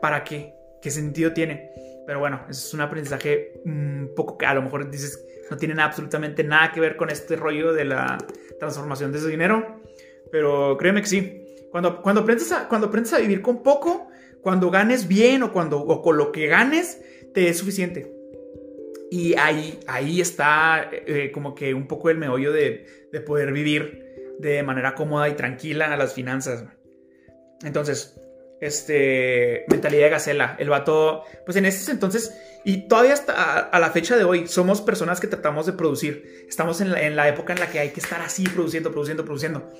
¿para 0.00 0.24
qué? 0.24 0.54
¿Qué 0.80 0.90
sentido 0.90 1.32
tiene? 1.32 1.70
Pero 2.10 2.18
bueno, 2.18 2.40
eso 2.50 2.66
es 2.66 2.74
un 2.74 2.80
aprendizaje 2.80 3.60
un 3.64 4.10
poco 4.16 4.36
que 4.36 4.44
a 4.44 4.52
lo 4.52 4.62
mejor 4.62 4.90
dices 4.90 5.24
no 5.48 5.56
tiene 5.56 5.80
absolutamente 5.80 6.42
nada 6.42 6.72
que 6.72 6.80
ver 6.80 6.96
con 6.96 7.08
este 7.08 7.36
rollo 7.36 7.72
de 7.72 7.84
la 7.84 8.18
transformación 8.58 9.12
de 9.12 9.18
ese 9.18 9.28
dinero. 9.28 9.80
Pero 10.32 10.76
créeme 10.76 11.02
que 11.02 11.06
sí. 11.06 11.46
Cuando, 11.70 12.02
cuando, 12.02 12.22
aprendes 12.22 12.50
a, 12.50 12.66
cuando 12.66 12.88
aprendes 12.88 13.12
a 13.12 13.20
vivir 13.20 13.42
con 13.42 13.62
poco, 13.62 14.08
cuando 14.42 14.72
ganes 14.72 15.06
bien 15.06 15.44
o, 15.44 15.52
cuando, 15.52 15.78
o 15.78 16.02
con 16.02 16.16
lo 16.16 16.32
que 16.32 16.48
ganes, 16.48 17.00
te 17.32 17.48
es 17.48 17.58
suficiente. 17.58 18.12
Y 19.08 19.36
ahí, 19.38 19.78
ahí 19.86 20.20
está 20.20 20.90
eh, 20.90 21.30
como 21.32 21.54
que 21.54 21.74
un 21.74 21.86
poco 21.86 22.10
el 22.10 22.18
meollo 22.18 22.50
de, 22.50 23.08
de, 23.12 23.20
poder 23.20 23.52
vivir 23.52 24.34
de 24.40 24.64
manera 24.64 24.96
cómoda 24.96 25.28
y 25.28 25.34
tranquila 25.34 25.94
a 25.94 25.96
las 25.96 26.14
finanzas. 26.14 26.64
Entonces, 27.62 28.20
este, 28.60 29.64
mentalidad 29.68 30.04
de 30.04 30.10
gacela. 30.10 30.56
El 30.58 30.68
vato, 30.68 31.24
pues 31.44 31.56
en 31.56 31.66
ese 31.66 31.90
entonces, 31.90 32.34
y 32.64 32.88
todavía 32.88 33.14
hasta 33.14 33.60
a, 33.60 33.80
la 33.80 33.90
fecha 33.90 34.16
de 34.16 34.24
hoy, 34.24 34.46
somos 34.46 34.82
personas 34.82 35.18
que 35.18 35.26
tratamos 35.26 35.66
de 35.66 35.72
producir. 35.72 36.44
Estamos 36.48 36.80
en 36.80 36.92
la, 36.92 37.02
en 37.02 37.16
la 37.16 37.28
época 37.28 37.52
en 37.54 37.60
la 37.60 37.70
que 37.70 37.78
hay 37.78 37.90
que 37.90 38.00
estar 38.00 38.20
así, 38.20 38.44
produciendo, 38.44 38.90
produciendo, 38.90 39.24
produciendo. 39.24 39.70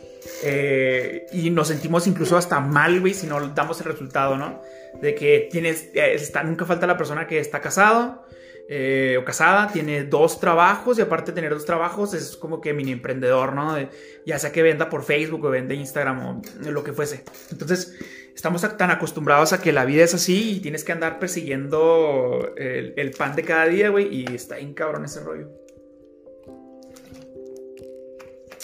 Eh, 0.43 1.27
y 1.33 1.51
nos 1.51 1.69
sentimos 1.69 2.07
incluso 2.07 2.37
hasta 2.37 2.61
mal, 2.61 3.01
güey, 3.01 3.13
si 3.13 3.27
no 3.27 3.41
damos 3.49 3.81
el 3.81 3.87
resultado, 3.87 4.37
¿no? 4.37 4.63
De 5.01 5.15
que 5.15 5.49
tienes, 5.51 5.91
eh, 5.95 6.15
está, 6.15 6.43
nunca 6.43 6.65
falta 6.65 6.87
la 6.87 6.97
persona 6.97 7.27
que 7.27 7.39
está 7.39 7.61
casado 7.61 8.25
eh, 8.73 9.19
o 9.21 9.25
casada, 9.25 9.69
tiene 9.73 10.05
dos 10.05 10.39
trabajos 10.39 10.97
y 10.99 11.03
aparte 11.03 11.33
de 11.33 11.35
tener 11.35 11.53
dos 11.53 11.65
trabajos 11.65 12.15
es 12.15 12.37
como 12.37 12.61
que 12.61 12.73
mini 12.73 12.93
emprendedor, 12.93 13.53
¿no? 13.53 13.77
ya 14.25 14.39
sea 14.39 14.53
que 14.53 14.63
venda 14.63 14.89
por 14.89 15.03
Facebook 15.03 15.45
o 15.45 15.51
vende 15.51 15.75
Instagram 15.75 16.41
o 16.41 16.71
lo 16.71 16.85
que 16.85 16.93
fuese. 16.93 17.25
Entonces, 17.51 17.99
estamos 18.41 18.63
tan 18.79 18.91
acostumbrados 18.91 19.53
a 19.53 19.61
que 19.61 19.71
la 19.71 19.85
vida 19.85 20.03
es 20.03 20.15
así 20.15 20.57
y 20.57 20.61
tienes 20.61 20.83
que 20.83 20.93
andar 20.93 21.19
persiguiendo 21.19 22.55
el, 22.57 23.11
pan 23.11 23.37
de 23.37 23.43
cada 23.43 23.67
día, 23.67 23.91
güey, 23.91 24.09
y 24.11 24.35
está 24.35 24.57
bien 24.57 24.73
cabrón 24.73 25.05
ese 25.05 25.21
rollo. 25.21 25.51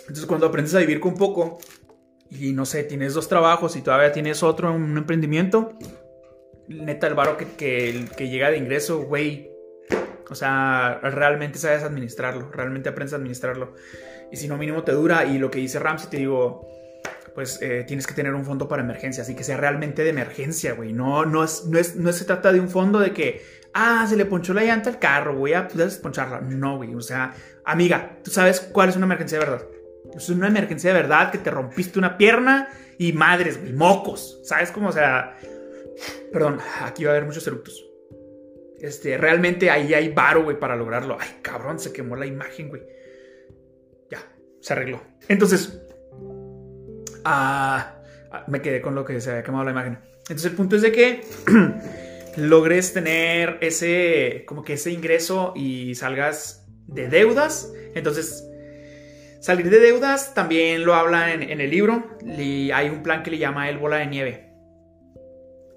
Entonces, 0.00 0.24
cuando 0.24 0.46
aprendes 0.46 0.74
a 0.74 0.78
vivir 0.78 0.98
con 0.98 1.12
poco 1.12 1.58
y 2.30 2.54
no 2.54 2.64
sé, 2.64 2.84
tienes 2.84 3.12
dos 3.12 3.28
trabajos 3.28 3.76
y 3.76 3.82
todavía 3.82 4.12
tienes 4.12 4.42
otro, 4.42 4.72
un 4.72 4.96
emprendimiento, 4.96 5.74
neta, 6.68 7.06
el 7.06 7.14
varo 7.14 7.36
que, 7.36 7.44
que, 7.44 8.06
que 8.16 8.30
llega 8.30 8.50
de 8.50 8.56
ingreso, 8.56 9.02
güey, 9.02 9.50
o 10.30 10.34
sea, 10.34 11.00
realmente 11.02 11.58
sabes 11.58 11.82
administrarlo, 11.82 12.50
realmente 12.50 12.88
aprendes 12.88 13.12
a 13.12 13.16
administrarlo. 13.16 13.74
Y 14.32 14.38
si 14.38 14.48
no, 14.48 14.56
mínimo 14.56 14.84
te 14.84 14.92
dura. 14.92 15.26
Y 15.26 15.36
lo 15.36 15.50
que 15.50 15.58
dice 15.58 15.78
Ramsey, 15.78 16.08
te 16.08 16.16
digo, 16.16 16.66
pues 17.36 17.60
eh, 17.60 17.84
tienes 17.86 18.06
que 18.06 18.14
tener 18.14 18.34
un 18.34 18.46
fondo 18.46 18.66
para 18.66 18.82
emergencias 18.82 19.28
y 19.28 19.34
que 19.34 19.44
sea 19.44 19.58
realmente 19.58 20.02
de 20.02 20.08
emergencia, 20.08 20.72
güey. 20.72 20.94
No, 20.94 21.26
no, 21.26 21.44
es, 21.44 21.66
no, 21.66 21.78
es, 21.78 21.94
no 21.94 22.10
se 22.10 22.24
trata 22.24 22.50
de 22.50 22.60
un 22.60 22.70
fondo 22.70 22.98
de 22.98 23.12
que, 23.12 23.44
ah, 23.74 24.06
se 24.08 24.16
le 24.16 24.24
ponchó 24.24 24.54
la 24.54 24.64
llanta 24.64 24.88
al 24.88 24.98
carro, 24.98 25.36
voy 25.36 25.52
a 25.52 25.68
desponcharla. 25.70 26.40
No, 26.40 26.78
güey. 26.78 26.94
O 26.94 27.02
sea, 27.02 27.34
amiga, 27.66 28.20
tú 28.24 28.30
sabes 28.30 28.60
cuál 28.60 28.88
es 28.88 28.96
una 28.96 29.04
emergencia 29.04 29.38
de 29.38 29.44
verdad. 29.44 29.66
Es 30.16 30.30
una 30.30 30.48
emergencia 30.48 30.94
de 30.94 31.02
verdad 31.02 31.30
que 31.30 31.36
te 31.36 31.50
rompiste 31.50 31.98
una 31.98 32.16
pierna 32.16 32.70
y 32.96 33.12
madres, 33.12 33.60
güey, 33.60 33.74
mocos. 33.74 34.40
¿Sabes 34.44 34.70
cómo? 34.70 34.88
O 34.88 34.92
sea, 34.92 35.36
perdón, 36.32 36.58
aquí 36.80 37.04
va 37.04 37.10
a 37.10 37.16
haber 37.16 37.26
muchos 37.26 37.46
eructos. 37.46 37.84
Este, 38.80 39.18
realmente 39.18 39.68
ahí 39.68 39.92
hay 39.92 40.08
varo, 40.08 40.42
güey, 40.42 40.58
para 40.58 40.74
lograrlo. 40.74 41.18
Ay, 41.20 41.28
cabrón, 41.42 41.78
se 41.80 41.92
quemó 41.92 42.16
la 42.16 42.24
imagen, 42.24 42.70
güey. 42.70 42.82
Ya, 44.10 44.26
se 44.62 44.72
arregló. 44.72 45.02
Entonces, 45.28 45.82
ah, 47.26 47.96
me 48.46 48.62
quedé 48.62 48.80
con 48.80 48.94
lo 48.94 49.04
que 49.04 49.20
se 49.20 49.30
había 49.30 49.42
quemado 49.42 49.64
la 49.64 49.72
imagen. 49.72 49.98
Entonces, 50.20 50.46
el 50.46 50.56
punto 50.56 50.76
es 50.76 50.82
de 50.82 50.92
que 50.92 51.20
logres 52.36 52.92
tener 52.92 53.58
ese, 53.60 54.44
como 54.46 54.62
que 54.64 54.74
ese 54.74 54.90
ingreso 54.90 55.52
y 55.54 55.94
salgas 55.94 56.66
de 56.86 57.08
deudas. 57.08 57.72
Entonces, 57.94 58.48
salir 59.40 59.70
de 59.70 59.80
deudas 59.80 60.34
también 60.34 60.84
lo 60.84 60.94
habla 60.94 61.34
en, 61.34 61.42
en 61.42 61.60
el 61.60 61.70
libro. 61.70 62.16
Y 62.24 62.70
hay 62.70 62.88
un 62.88 63.02
plan 63.02 63.22
que 63.22 63.30
le 63.30 63.38
llama 63.38 63.68
el 63.68 63.78
bola 63.78 63.98
de 63.98 64.06
nieve 64.06 64.46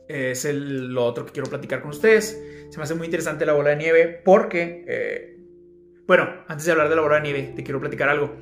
es 0.09 0.43
el, 0.43 0.87
lo 0.87 1.05
otro 1.05 1.25
que 1.25 1.31
quiero 1.31 1.49
platicar 1.49 1.81
con 1.81 1.91
ustedes. 1.91 2.41
Se 2.69 2.77
me 2.77 2.83
hace 2.83 2.95
muy 2.95 3.05
interesante 3.05 3.45
la 3.45 3.53
bola 3.53 3.69
de 3.69 3.75
nieve 3.77 4.21
porque, 4.25 4.83
eh, 4.87 5.37
bueno, 6.07 6.27
antes 6.47 6.65
de 6.65 6.71
hablar 6.71 6.89
de 6.89 6.95
la 6.95 7.01
bola 7.03 7.15
de 7.15 7.21
nieve, 7.21 7.53
te 7.55 7.63
quiero 7.63 7.79
platicar 7.79 8.09
algo. 8.09 8.35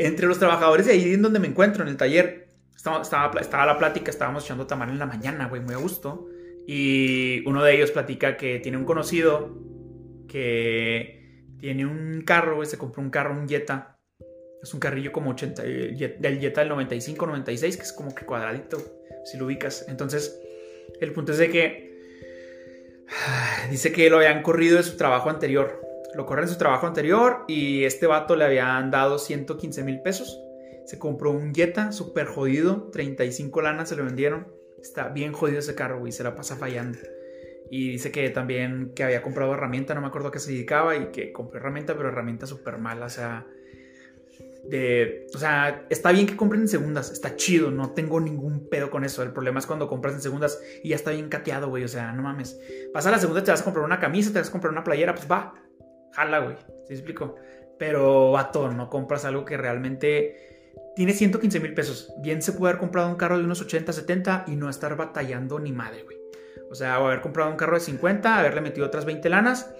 Entre 0.00 0.28
los 0.28 0.38
trabajadores 0.38 0.86
de 0.86 0.92
ahí 0.92 1.12
en 1.14 1.22
donde 1.22 1.40
me 1.40 1.48
encuentro, 1.48 1.82
en 1.82 1.88
el 1.88 1.96
taller, 1.96 2.46
estaba, 2.76 3.02
estaba, 3.02 3.66
la 3.66 3.78
plática, 3.78 4.12
estábamos 4.12 4.44
echando 4.44 4.64
tamal 4.64 4.90
en 4.90 4.98
la 5.00 5.06
mañana, 5.06 5.48
güey, 5.48 5.60
muy 5.60 5.74
a 5.74 5.78
gusto. 5.78 6.28
Y 6.68 7.42
uno 7.48 7.64
de 7.64 7.74
ellos 7.74 7.90
platica 7.90 8.36
que 8.36 8.60
tiene 8.60 8.78
un 8.78 8.84
conocido 8.84 9.58
que 10.28 11.42
tiene 11.58 11.84
un 11.84 12.22
carro, 12.24 12.54
güey, 12.54 12.68
se 12.68 12.78
compró 12.78 13.02
un 13.02 13.10
carro, 13.10 13.34
un 13.34 13.48
Jetta. 13.48 13.98
Es 14.62 14.72
un 14.72 14.78
carrillo 14.78 15.10
como 15.10 15.30
80, 15.30 15.62
del 15.62 16.38
Jetta 16.38 16.60
del 16.60 16.68
95, 16.68 17.26
96, 17.26 17.76
que 17.76 17.82
es 17.82 17.92
como 17.92 18.14
que 18.14 18.24
cuadradito, 18.24 18.78
si 19.24 19.36
lo 19.36 19.46
ubicas. 19.46 19.84
Entonces, 19.88 20.40
el 21.00 21.10
punto 21.10 21.32
es 21.32 21.38
de 21.38 21.50
que 21.50 21.88
dice 23.70 23.90
que 23.90 24.08
lo 24.10 24.18
habían 24.18 24.42
corrido 24.42 24.76
de 24.76 24.84
su 24.84 24.96
trabajo 24.96 25.28
anterior. 25.28 25.87
Lo 26.14 26.26
corren 26.26 26.46
de 26.46 26.52
su 26.52 26.58
trabajo 26.58 26.86
anterior 26.86 27.44
y 27.48 27.84
este 27.84 28.06
vato 28.06 28.34
le 28.34 28.44
habían 28.44 28.90
dado 28.90 29.18
115 29.18 29.84
mil 29.84 30.00
pesos. 30.00 30.40
Se 30.86 30.98
compró 30.98 31.32
un 31.32 31.54
Jetta 31.54 31.92
súper 31.92 32.26
jodido, 32.26 32.88
35 32.92 33.60
lanas 33.60 33.90
se 33.90 33.96
lo 33.96 34.04
vendieron. 34.04 34.48
Está 34.80 35.08
bien 35.08 35.32
jodido 35.32 35.58
ese 35.58 35.74
carro, 35.74 35.98
güey, 35.98 36.12
se 36.12 36.24
la 36.24 36.34
pasa 36.34 36.56
fallando. 36.56 36.98
Y 37.70 37.90
dice 37.90 38.10
que 38.10 38.30
también 38.30 38.92
que 38.94 39.04
había 39.04 39.20
comprado 39.20 39.52
herramienta, 39.52 39.94
no 39.94 40.00
me 40.00 40.06
acuerdo 40.06 40.28
a 40.28 40.32
qué 40.32 40.38
se 40.38 40.52
dedicaba 40.52 40.96
y 40.96 41.10
que 41.10 41.32
compró 41.32 41.60
herramienta, 41.60 41.94
pero 41.94 42.08
herramienta 42.08 42.46
súper 42.46 42.78
mala, 42.78 43.04
o 43.06 43.10
sea... 43.10 43.46
de, 44.66 45.26
o 45.34 45.38
está 45.90 46.12
bien 46.12 46.26
que 46.26 46.36
compren 46.36 46.62
en 46.62 46.68
segundas, 46.68 47.10
está 47.10 47.36
chido, 47.36 47.70
no 47.70 47.90
tengo 47.90 48.20
ningún 48.20 48.70
pedo 48.70 48.88
con 48.90 49.04
eso. 49.04 49.22
El 49.22 49.32
problema 49.32 49.58
es 49.58 49.66
cuando 49.66 49.88
compras 49.88 50.14
en 50.14 50.22
segundas 50.22 50.58
y 50.82 50.90
ya 50.90 50.96
está 50.96 51.10
bien 51.10 51.28
cateado, 51.28 51.68
güey, 51.68 51.84
o 51.84 51.88
sea, 51.88 52.12
no 52.12 52.22
mames. 52.22 52.58
Vas 52.94 53.04
a 53.06 53.10
la 53.10 53.18
segunda, 53.18 53.44
te 53.44 53.50
vas 53.50 53.60
a 53.60 53.64
comprar 53.64 53.84
una 53.84 54.00
camisa, 54.00 54.32
te 54.32 54.38
vas 54.38 54.48
a 54.48 54.52
comprar 54.52 54.72
una 54.72 54.84
playera, 54.84 55.14
pues 55.14 55.30
va, 55.30 55.52
jala, 56.12 56.40
güey, 56.40 56.56
¿sí 56.86 56.94
explico? 56.94 57.36
Pero, 57.78 58.32
vato, 58.32 58.70
no 58.72 58.90
compras 58.90 59.24
algo 59.24 59.44
que 59.44 59.56
realmente 59.56 60.48
tiene 60.96 61.12
115 61.12 61.60
mil 61.60 61.74
pesos. 61.74 62.12
Bien 62.18 62.42
se 62.42 62.52
puede 62.52 62.72
haber 62.72 62.80
comprado 62.80 63.08
un 63.08 63.16
carro 63.16 63.38
de 63.38 63.44
unos 63.44 63.60
80, 63.60 63.92
70 63.92 64.44
y 64.48 64.56
no 64.56 64.68
estar 64.68 64.96
batallando 64.96 65.58
ni 65.60 65.72
madre, 65.72 66.02
güey. 66.02 66.18
O 66.70 66.74
sea, 66.74 67.00
o 67.00 67.06
haber 67.06 67.20
comprado 67.20 67.50
un 67.50 67.56
carro 67.56 67.74
de 67.74 67.80
50, 67.80 68.36
haberle 68.36 68.60
metido 68.60 68.86
otras 68.86 69.04
20 69.04 69.28
lanas 69.28 69.72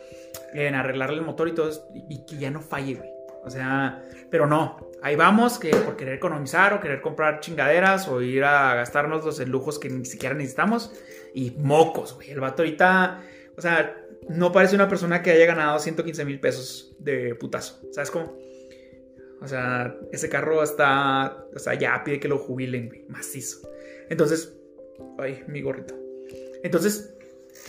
en 0.54 0.74
arreglarle 0.74 1.16
el 1.16 1.24
motor 1.24 1.48
y 1.48 1.52
todo, 1.52 1.70
y 1.92 2.24
que 2.24 2.36
ya 2.36 2.50
no 2.50 2.60
falle, 2.60 2.94
güey. 2.94 3.10
O 3.44 3.50
sea, 3.50 4.04
pero 4.30 4.46
no, 4.46 4.90
ahí 5.02 5.16
vamos, 5.16 5.58
que 5.58 5.70
por 5.70 5.96
querer 5.96 6.14
economizar 6.14 6.74
o 6.74 6.80
querer 6.80 7.00
comprar 7.00 7.40
chingaderas 7.40 8.08
o 8.08 8.20
ir 8.20 8.44
a 8.44 8.74
gastarnos 8.74 9.24
los 9.24 9.46
lujos 9.48 9.78
que 9.78 9.88
ni 9.88 10.04
siquiera 10.04 10.34
necesitamos. 10.34 10.92
Y 11.34 11.52
mocos, 11.52 12.14
güey. 12.14 12.30
El 12.30 12.40
vato 12.40 12.62
ahorita, 12.62 13.22
o 13.56 13.60
sea, 13.60 13.96
no 14.28 14.52
parece 14.52 14.74
una 14.74 14.88
persona 14.88 15.22
que 15.22 15.30
haya 15.30 15.46
ganado 15.46 15.78
115 15.78 16.24
mil 16.24 16.40
pesos 16.40 16.94
de 16.98 17.34
putazo. 17.34 17.80
¿Sabes 17.92 18.10
cómo? 18.10 18.36
O 19.40 19.46
sea, 19.46 19.96
ese 20.12 20.28
carro 20.28 20.62
está, 20.62 21.44
o 21.54 21.58
sea, 21.58 21.74
ya 21.74 22.02
pide 22.04 22.18
que 22.18 22.28
lo 22.28 22.38
jubilen, 22.38 22.88
güey, 22.88 23.04
macizo. 23.08 23.68
Entonces, 24.08 24.54
ay, 25.18 25.44
mi 25.46 25.62
gorrito. 25.62 25.94
Entonces, 26.62 27.14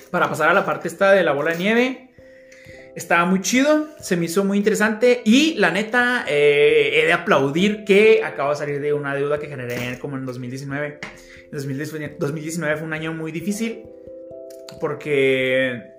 para 0.10 0.28
pasar 0.30 0.50
a 0.50 0.54
la 0.54 0.66
parte 0.66 0.88
esta 0.88 1.12
de 1.12 1.24
la 1.24 1.32
bola 1.32 1.52
de 1.52 1.58
nieve, 1.58 2.10
estaba 2.96 3.26
muy 3.26 3.42
chido, 3.42 3.88
se 4.00 4.18
me 4.18 4.26
hizo 4.26 4.44
muy 4.44 4.58
interesante 4.58 5.22
y 5.24 5.54
la 5.56 5.72
neta 5.72 6.26
eh, 6.28 7.02
he 7.02 7.06
de 7.06 7.14
aplaudir 7.14 7.84
que 7.86 8.24
acabo 8.24 8.50
de 8.50 8.56
salir 8.56 8.82
de 8.82 8.94
una 8.94 9.16
deuda 9.16 9.40
que 9.40 9.48
generé 9.48 10.00
como 10.00 10.18
en 10.18 10.26
2019. 10.26 11.00
2019 11.52 12.78
fue 12.78 12.86
un 12.86 12.94
año 12.94 13.14
muy 13.14 13.32
difícil 13.32 13.84
porque 14.80 15.96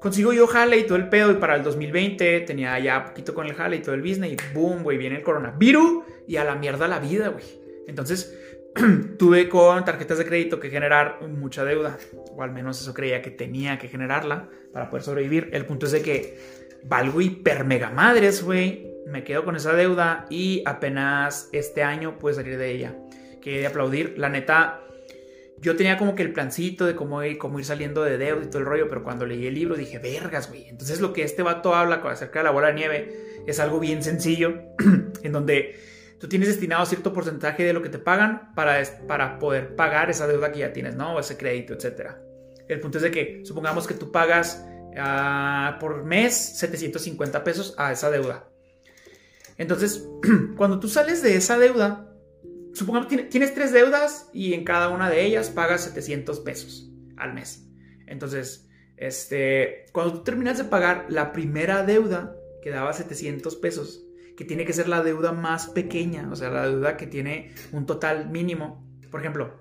consigo 0.00 0.32
yo 0.32 0.46
jale 0.46 0.78
y 0.78 0.84
todo 0.84 0.96
el 0.96 1.08
pedo 1.08 1.30
y 1.30 1.34
para 1.34 1.56
el 1.56 1.62
2020 1.62 2.40
tenía 2.40 2.78
ya 2.78 3.04
poquito 3.04 3.34
con 3.34 3.46
el 3.46 3.54
jale 3.54 3.76
y 3.76 3.80
todo 3.80 3.94
el 3.94 4.02
business 4.02 4.36
boom, 4.54 4.82
güey, 4.82 4.98
viene 4.98 5.16
el 5.16 5.22
coronavirus 5.22 6.04
y 6.26 6.36
a 6.36 6.44
la 6.44 6.54
mierda 6.54 6.88
la 6.88 6.98
vida, 6.98 7.28
güey. 7.28 7.44
Entonces 7.86 8.36
tuve 9.18 9.48
con 9.48 9.84
tarjetas 9.84 10.18
de 10.18 10.24
crédito 10.24 10.60
que 10.60 10.70
generar 10.70 11.20
mucha 11.28 11.64
deuda, 11.64 11.98
o 12.34 12.42
al 12.42 12.52
menos 12.52 12.80
eso 12.80 12.94
creía 12.94 13.22
que 13.22 13.30
tenía 13.30 13.78
que 13.78 13.88
generarla 13.88 14.48
para 14.72 14.88
poder 14.88 15.02
sobrevivir. 15.02 15.50
El 15.52 15.66
punto 15.66 15.86
es 15.86 15.92
de 15.92 16.02
que 16.02 16.38
valgo 16.84 17.20
hiper 17.20 17.64
mega 17.64 17.90
madres, 17.90 18.42
güey. 18.42 18.88
Me 19.06 19.24
quedo 19.24 19.44
con 19.44 19.56
esa 19.56 19.72
deuda 19.72 20.26
y 20.30 20.62
apenas 20.66 21.48
este 21.52 21.82
año 21.82 22.18
pude 22.18 22.34
salir 22.34 22.58
de 22.58 22.70
ella. 22.70 22.94
Que 23.40 23.66
aplaudir, 23.66 24.14
la 24.18 24.28
neta. 24.28 24.82
Yo 25.60 25.76
tenía 25.76 25.98
como 25.98 26.14
que 26.14 26.22
el 26.22 26.32
plancito 26.32 26.86
de 26.86 26.96
cómo 26.96 27.22
ir, 27.22 27.38
ir 27.58 27.64
saliendo 27.64 28.02
de 28.02 28.16
deuda 28.16 28.44
y 28.44 28.46
todo 28.46 28.60
el 28.60 28.64
rollo, 28.64 28.88
pero 28.88 29.02
cuando 29.02 29.26
leí 29.26 29.46
el 29.46 29.54
libro 29.54 29.76
dije, 29.76 29.98
vergas, 29.98 30.48
güey. 30.48 30.68
Entonces 30.68 31.00
lo 31.00 31.12
que 31.12 31.22
este 31.22 31.42
vato 31.42 31.74
habla 31.74 31.96
acerca 31.96 32.38
de 32.38 32.44
la 32.44 32.50
bola 32.50 32.68
de 32.68 32.74
nieve 32.74 33.42
es 33.46 33.60
algo 33.60 33.78
bien 33.78 34.02
sencillo, 34.02 34.54
en 35.22 35.32
donde 35.32 35.78
tú 36.18 36.28
tienes 36.28 36.48
destinado 36.48 36.86
cierto 36.86 37.12
porcentaje 37.12 37.62
de 37.62 37.74
lo 37.74 37.82
que 37.82 37.90
te 37.90 37.98
pagan 37.98 38.54
para, 38.54 38.82
para 39.06 39.38
poder 39.38 39.76
pagar 39.76 40.08
esa 40.08 40.26
deuda 40.26 40.50
que 40.50 40.60
ya 40.60 40.72
tienes, 40.72 40.94
¿no? 40.94 41.16
O 41.16 41.20
ese 41.20 41.36
crédito, 41.36 41.74
etc. 41.74 42.12
El 42.66 42.80
punto 42.80 42.96
es 42.96 43.02
de 43.02 43.10
que 43.10 43.42
supongamos 43.44 43.86
que 43.86 43.94
tú 43.94 44.10
pagas 44.10 44.64
ah, 44.96 45.76
por 45.78 46.04
mes 46.04 46.34
750 46.58 47.44
pesos 47.44 47.74
a 47.76 47.92
esa 47.92 48.10
deuda. 48.10 48.48
Entonces, 49.58 50.08
cuando 50.56 50.80
tú 50.80 50.88
sales 50.88 51.22
de 51.22 51.36
esa 51.36 51.58
deuda, 51.58 52.09
supongamos 52.80 53.08
que 53.08 53.18
tienes 53.24 53.52
tres 53.52 53.72
deudas 53.72 54.30
y 54.32 54.54
en 54.54 54.64
cada 54.64 54.88
una 54.88 55.10
de 55.10 55.22
ellas 55.22 55.50
pagas 55.50 55.84
700 55.84 56.40
pesos 56.40 56.90
al 57.18 57.34
mes. 57.34 57.68
Entonces, 58.06 58.70
este, 58.96 59.84
cuando 59.92 60.14
tú 60.14 60.24
terminas 60.24 60.56
de 60.56 60.64
pagar 60.64 61.04
la 61.10 61.30
primera 61.32 61.84
deuda, 61.84 62.34
que 62.62 62.70
daba 62.70 62.94
700 62.94 63.54
pesos, 63.56 64.02
que 64.34 64.46
tiene 64.46 64.64
que 64.64 64.72
ser 64.72 64.88
la 64.88 65.02
deuda 65.02 65.32
más 65.32 65.68
pequeña, 65.68 66.30
o 66.32 66.36
sea, 66.36 66.48
la 66.48 66.66
deuda 66.66 66.96
que 66.96 67.06
tiene 67.06 67.52
un 67.72 67.84
total 67.84 68.30
mínimo. 68.30 68.82
Por 69.10 69.20
ejemplo, 69.20 69.60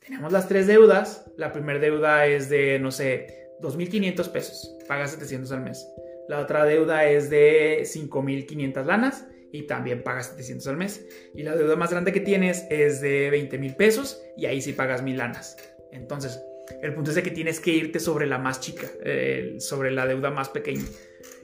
tenemos 0.00 0.32
las 0.32 0.48
tres 0.48 0.66
deudas. 0.66 1.30
La 1.36 1.52
primera 1.52 1.78
deuda 1.78 2.26
es 2.26 2.48
de, 2.48 2.78
no 2.78 2.92
sé, 2.92 3.50
2.500 3.60 4.32
pesos, 4.32 4.74
pagas 4.88 5.10
700 5.10 5.52
al 5.52 5.60
mes. 5.60 5.86
La 6.28 6.40
otra 6.40 6.64
deuda 6.64 7.04
es 7.04 7.28
de 7.28 7.82
5.500 7.82 8.84
lanas 8.86 9.26
y 9.52 9.66
también 9.66 10.02
pagas 10.02 10.28
700 10.28 10.66
al 10.68 10.76
mes. 10.76 11.06
Y 11.34 11.42
la 11.42 11.56
deuda 11.56 11.76
más 11.76 11.90
grande 11.90 12.12
que 12.12 12.20
tienes 12.20 12.64
es 12.70 13.00
de 13.00 13.30
20.000 13.30 13.76
pesos 13.76 14.22
y 14.36 14.46
ahí 14.46 14.60
sí 14.60 14.72
pagas 14.72 15.02
1.000 15.02 15.16
lanas. 15.16 15.56
Entonces, 15.92 16.40
el 16.82 16.94
punto 16.94 17.10
es 17.10 17.16
de 17.16 17.22
que 17.22 17.30
tienes 17.30 17.60
que 17.60 17.70
irte 17.70 18.00
sobre 18.00 18.26
la 18.26 18.38
más 18.38 18.60
chica, 18.60 18.88
sobre 19.58 19.90
la 19.90 20.06
deuda 20.06 20.30
más 20.30 20.48
pequeña. 20.48 20.84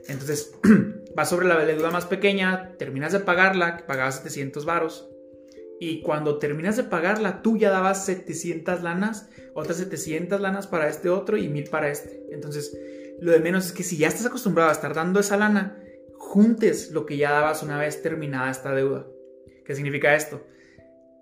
Entonces, 0.09 0.53
vas 1.15 1.29
sobre 1.29 1.47
la 1.47 1.65
deuda 1.65 1.91
más 1.91 2.07
pequeña, 2.07 2.75
terminas 2.77 3.13
de 3.13 3.21
pagarla, 3.21 3.85
pagabas 3.87 4.17
700 4.17 4.65
varos, 4.65 5.09
y 5.85 6.01
cuando 6.01 6.39
terminas 6.39 6.77
de 6.77 6.85
pagarla, 6.85 7.43
tú 7.43 7.57
ya 7.57 7.71
dabas 7.71 8.05
700 8.05 8.83
lanas, 8.83 9.29
otras 9.53 9.79
700 9.79 10.41
lanas 10.41 10.69
para 10.69 10.89
este 10.89 11.09
otro 11.09 11.37
y 11.37 11.49
1000 11.49 11.71
para 11.71 11.91
este. 11.91 12.23
Entonces, 12.31 12.79
lo 13.21 13.33
de 13.33 13.41
menos 13.41 13.67
es 13.67 13.73
que 13.73 13.83
si 13.83 13.97
ya 13.97 14.07
estás 14.07 14.27
acostumbrado 14.27 14.71
a 14.71 14.75
estar 14.75 14.95
dando 14.95 15.19
esa 15.19 15.37
lana, 15.37 15.82
juntes 16.33 16.93
lo 16.93 17.05
que 17.05 17.19
ya 17.19 17.31
dabas 17.31 17.63
una 17.63 17.77
vez 17.77 18.01
terminada 18.01 18.51
esta 18.51 18.75
deuda. 18.75 19.07
¿Qué 19.67 19.75
significa 19.75 20.15
esto? 20.15 20.41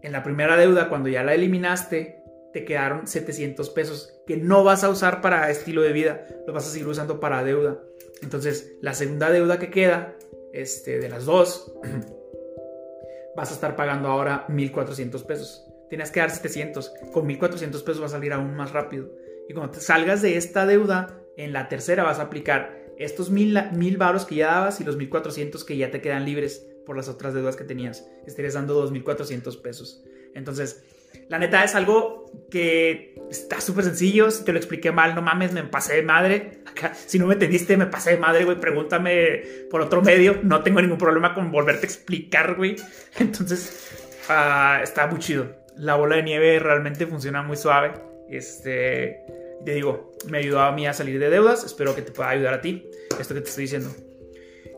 En 0.02 0.12
la 0.12 0.22
primera 0.22 0.56
deuda, 0.56 0.88
cuando 0.88 1.08
ya 1.08 1.24
la 1.24 1.34
eliminaste, 1.34 2.22
te 2.52 2.64
quedaron 2.64 3.08
700 3.08 3.70
pesos 3.70 4.14
que 4.24 4.36
no 4.36 4.62
vas 4.62 4.84
a 4.84 4.88
usar 4.88 5.20
para 5.20 5.50
estilo 5.50 5.82
de 5.82 5.92
vida, 5.92 6.28
lo 6.46 6.52
vas 6.52 6.68
a 6.68 6.70
seguir 6.70 6.86
usando 6.86 7.18
para 7.18 7.42
deuda. 7.42 7.82
Entonces, 8.22 8.76
la 8.82 8.94
segunda 8.94 9.32
deuda 9.32 9.58
que 9.58 9.68
queda, 9.68 10.14
este, 10.52 11.00
de 11.00 11.08
las 11.08 11.24
dos, 11.24 11.74
vas 13.36 13.50
a 13.50 13.54
estar 13.54 13.74
pagando 13.74 14.06
ahora 14.06 14.46
1.400 14.48 15.26
pesos. 15.26 15.66
Tienes 15.88 16.12
que 16.12 16.20
dar 16.20 16.30
700. 16.30 16.88
Con 17.12 17.28
1.400 17.28 17.82
pesos 17.82 18.00
va 18.00 18.06
a 18.06 18.10
salir 18.10 18.32
aún 18.32 18.54
más 18.54 18.70
rápido. 18.70 19.10
Y 19.48 19.54
cuando 19.54 19.72
te 19.72 19.80
salgas 19.80 20.22
de 20.22 20.36
esta 20.36 20.66
deuda, 20.66 21.18
en 21.36 21.52
la 21.52 21.68
tercera 21.68 22.04
vas 22.04 22.20
a 22.20 22.22
aplicar 22.22 22.79
estos 23.00 23.32
1.000 23.32 23.96
varos 23.96 24.26
que 24.26 24.36
ya 24.36 24.48
dabas 24.48 24.80
y 24.80 24.84
los 24.84 24.98
1.400 24.98 25.64
que 25.64 25.76
ya 25.76 25.90
te 25.90 26.02
quedan 26.02 26.26
libres 26.26 26.66
por 26.84 26.96
las 26.96 27.08
otras 27.08 27.32
deudas 27.32 27.56
que 27.56 27.64
tenías. 27.64 28.06
Estarías 28.26 28.54
dando 28.54 28.86
2.400 28.86 29.62
pesos. 29.62 30.04
Entonces, 30.34 30.84
la 31.28 31.38
neta 31.38 31.64
es 31.64 31.74
algo 31.74 32.30
que 32.50 33.14
está 33.30 33.60
súper 33.60 33.84
sencillo. 33.84 34.30
Si 34.30 34.44
te 34.44 34.52
lo 34.52 34.58
expliqué 34.58 34.92
mal, 34.92 35.14
no 35.14 35.22
mames, 35.22 35.52
me 35.52 35.62
pasé 35.62 35.96
de 35.96 36.02
madre. 36.02 36.62
si 37.06 37.18
no 37.18 37.26
me 37.26 37.34
entendiste, 37.34 37.76
me 37.78 37.86
pasé 37.86 38.10
de 38.10 38.16
madre, 38.18 38.44
güey. 38.44 38.60
Pregúntame 38.60 39.42
por 39.70 39.80
otro 39.80 40.02
medio. 40.02 40.40
No 40.42 40.62
tengo 40.62 40.82
ningún 40.82 40.98
problema 40.98 41.32
con 41.34 41.50
volverte 41.50 41.86
a 41.86 41.88
explicar, 41.88 42.56
güey. 42.56 42.76
Entonces, 43.18 44.18
ah, 44.28 44.80
está 44.82 45.06
muy 45.06 45.20
chido. 45.20 45.56
La 45.76 45.94
bola 45.94 46.16
de 46.16 46.22
nieve 46.22 46.58
realmente 46.58 47.06
funciona 47.06 47.42
muy 47.42 47.56
suave. 47.56 47.92
Este, 48.28 49.24
te 49.64 49.74
digo, 49.74 50.12
me 50.28 50.38
ayudó 50.38 50.60
a 50.60 50.72
mí 50.72 50.86
a 50.86 50.92
salir 50.92 51.18
de 51.18 51.30
deudas. 51.30 51.64
Espero 51.64 51.94
que 51.94 52.02
te 52.02 52.12
pueda 52.12 52.30
ayudar 52.30 52.54
a 52.54 52.60
ti. 52.60 52.88
Esto 53.18 53.34
que 53.34 53.40
te 53.40 53.48
estoy 53.48 53.64
diciendo. 53.64 53.90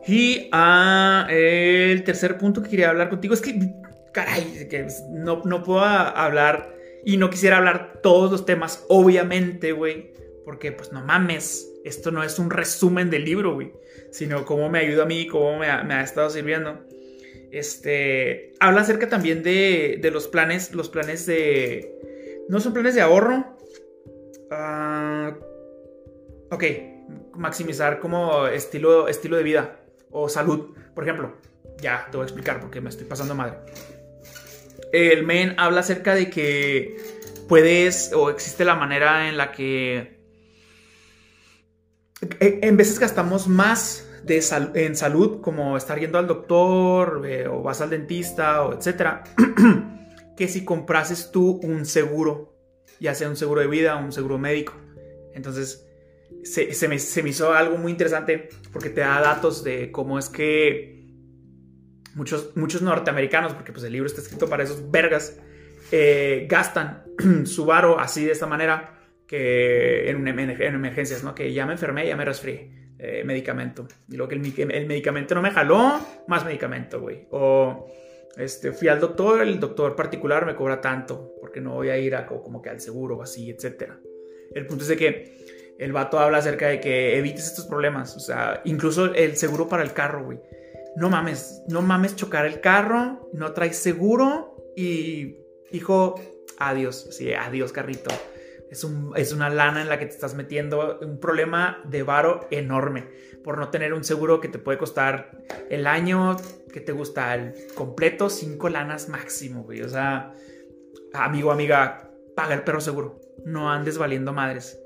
Y 0.07 0.49
ah, 0.51 1.27
el 1.29 2.03
tercer 2.03 2.37
punto 2.37 2.61
que 2.61 2.69
quería 2.69 2.89
hablar 2.89 3.09
contigo 3.09 3.33
es 3.33 3.41
que 3.41 3.73
caray, 4.13 4.67
que 4.69 4.87
no, 5.11 5.41
no 5.43 5.63
puedo 5.63 5.81
hablar 5.81 6.73
y 7.03 7.17
no 7.17 7.29
quisiera 7.29 7.57
hablar 7.57 7.99
todos 8.01 8.31
los 8.31 8.45
temas, 8.45 8.85
obviamente, 8.87 9.73
güey, 9.73 10.13
porque 10.45 10.71
pues 10.71 10.91
no 10.91 11.03
mames, 11.03 11.69
esto 11.83 12.11
no 12.11 12.23
es 12.23 12.39
un 12.39 12.49
resumen 12.49 13.09
del 13.09 13.25
libro, 13.25 13.55
güey, 13.55 13.73
sino 14.11 14.45
cómo 14.45 14.69
me 14.69 14.79
ayuda 14.79 15.03
a 15.03 15.05
mí, 15.05 15.27
cómo 15.27 15.57
me 15.59 15.67
ha, 15.67 16.01
estado 16.01 16.29
sirviendo. 16.29 16.79
Este, 17.51 18.53
habla 18.59 18.81
acerca 18.81 19.09
también 19.09 19.43
de, 19.43 19.99
de, 20.01 20.11
los 20.11 20.27
planes, 20.27 20.73
los 20.73 20.89
planes 20.89 21.25
de, 21.25 21.91
no 22.47 22.59
son 22.59 22.73
planes 22.73 22.95
de 22.95 23.01
ahorro, 23.01 23.52
uh, 24.53 26.53
ok, 26.53 26.63
maximizar 27.35 27.99
como 27.99 28.47
estilo, 28.47 29.07
estilo 29.07 29.37
de 29.37 29.43
vida 29.43 29.79
o 30.11 30.29
salud, 30.29 30.75
por 30.93 31.03
ejemplo, 31.03 31.33
ya 31.81 32.07
te 32.09 32.17
voy 32.17 32.23
a 32.23 32.27
explicar 32.27 32.59
porque 32.59 32.81
me 32.81 32.89
estoy 32.89 33.05
pasando 33.05 33.35
madre. 33.35 33.57
El 34.91 35.23
men 35.23 35.55
habla 35.57 35.81
acerca 35.81 36.13
de 36.13 36.29
que 36.29 36.97
puedes 37.47 38.13
o 38.13 38.29
existe 38.29 38.63
la 38.63 38.75
manera 38.75 39.27
en 39.27 39.37
la 39.37 39.51
que 39.51 40.19
e, 42.39 42.59
en 42.61 42.77
veces 42.77 42.99
gastamos 42.99 43.47
más 43.47 44.07
en 44.27 44.95
salud, 44.95 45.41
como 45.41 45.75
estar 45.75 45.99
yendo 45.99 46.17
al 46.17 46.27
doctor 46.27 47.23
eh, 47.27 47.47
o 47.47 47.61
vas 47.61 47.81
al 47.81 47.89
dentista 47.89 48.63
o 48.63 48.73
etcétera, 48.73 49.23
que 50.37 50.47
si 50.47 50.63
comprases 50.63 51.31
tú 51.31 51.59
un 51.63 51.85
seguro, 51.85 52.52
ya 52.99 53.15
sea 53.15 53.29
un 53.29 53.35
seguro 53.35 53.61
de 53.61 53.67
vida 53.67 53.95
o 53.97 54.03
un 54.03 54.11
seguro 54.11 54.37
médico. 54.37 54.73
Entonces, 55.33 55.87
se, 56.43 56.87
me, 56.87 56.99
se 56.99 57.27
hizo 57.27 57.53
algo 57.53 57.77
muy 57.77 57.91
interesante 57.91 58.49
porque 58.71 58.89
te 58.89 59.01
da 59.01 59.21
datos 59.21 59.63
de 59.63 59.91
cómo 59.91 60.19
es 60.19 60.29
que 60.29 61.05
muchos, 62.15 62.55
muchos 62.55 62.81
norteamericanos, 62.81 63.53
porque 63.53 63.71
pues 63.71 63.83
el 63.85 63.93
libro 63.93 64.07
está 64.07 64.21
escrito 64.21 64.47
para 64.47 64.63
esos 64.63 64.91
vergas, 64.91 65.39
eh, 65.91 66.47
gastan 66.49 67.03
su 67.45 67.65
varo 67.65 67.99
así 67.99 68.25
de 68.25 68.31
esta 68.31 68.47
manera 68.47 68.99
que 69.27 70.09
en, 70.09 70.27
en, 70.27 70.49
emergencias, 70.61 71.23
¿no? 71.23 71.33
Que 71.33 71.53
ya 71.53 71.65
me 71.65 71.73
enfermé, 71.73 72.07
ya 72.07 72.15
me 72.15 72.25
resfrié. 72.25 72.83
Eh, 73.05 73.23
medicamento. 73.25 73.85
Y 74.07 74.15
luego 74.15 74.29
que 74.29 74.35
el, 74.35 74.71
el, 74.71 74.85
medicamento 74.85 75.35
no 75.35 75.41
me 75.41 75.51
jaló, 75.51 75.99
más 76.29 76.45
medicamento, 76.45 77.01
güey. 77.01 77.27
O 77.31 77.91
este, 78.37 78.71
fui 78.71 78.87
al 78.87 78.99
doctor, 78.99 79.41
el 79.41 79.59
doctor 79.59 79.95
particular 79.95 80.45
me 80.45 80.55
cobra 80.55 80.81
tanto, 80.81 81.35
porque 81.39 81.61
no 81.61 81.75
voy 81.75 81.89
a 81.89 81.97
ir 81.97 82.15
a, 82.15 82.25
como 82.25 82.61
que 82.61 82.69
al 82.69 82.79
seguro 82.79 83.17
o 83.17 83.21
así, 83.21 83.49
etc. 83.49 83.91
El 84.53 84.65
punto 84.65 84.83
es 84.83 84.89
de 84.89 84.97
que 84.97 85.75
el 85.79 85.91
vato 85.91 86.19
habla 86.19 86.39
acerca 86.39 86.67
de 86.67 86.79
que 86.79 87.17
evites 87.17 87.47
estos 87.47 87.65
problemas. 87.65 88.15
O 88.15 88.19
sea, 88.19 88.61
incluso 88.65 89.13
el 89.13 89.37
seguro 89.37 89.67
para 89.67 89.83
el 89.83 89.93
carro, 89.93 90.25
güey. 90.25 90.39
No 90.95 91.09
mames, 91.09 91.63
no 91.67 91.81
mames 91.81 92.15
chocar 92.15 92.45
el 92.45 92.61
carro, 92.61 93.29
no 93.33 93.51
traes 93.53 93.77
seguro 93.77 94.55
y, 94.75 95.37
hijo, 95.71 96.15
adiós. 96.59 97.07
Sí, 97.11 97.33
adiós, 97.33 97.71
carrito 97.71 98.11
es, 98.73 99.31
una 99.33 99.49
lana 99.49 99.81
en 99.81 99.89
la 99.89 99.99
que 99.99 100.05
te 100.05 100.13
estás 100.13 100.33
metiendo, 100.33 100.99
un 101.01 101.19
problema 101.19 101.81
de 101.85 102.03
varo 102.03 102.47
enorme 102.51 103.07
por 103.43 103.57
no 103.57 103.69
tener 103.69 103.93
un 103.93 104.03
seguro 104.03 104.39
que 104.39 104.47
te 104.47 104.57
puede 104.57 104.77
costar 104.77 105.31
el 105.69 105.85
año 105.85 106.37
que 106.71 106.79
te 106.79 106.91
gusta, 106.91 107.35
el 107.35 107.53
completo, 107.75 108.29
cinco 108.29 108.69
lanas 108.69 109.09
máximo, 109.09 109.63
güey. 109.63 109.81
O 109.81 109.89
sea, 109.89 110.33
amigo, 111.13 111.51
amiga, 111.51 112.09
paga 112.35 112.55
el 112.55 112.63
perro 112.63 112.81
seguro, 112.81 113.19
no 113.45 113.71
andes 113.71 113.97
valiendo 113.97 114.33
madres. 114.33 114.79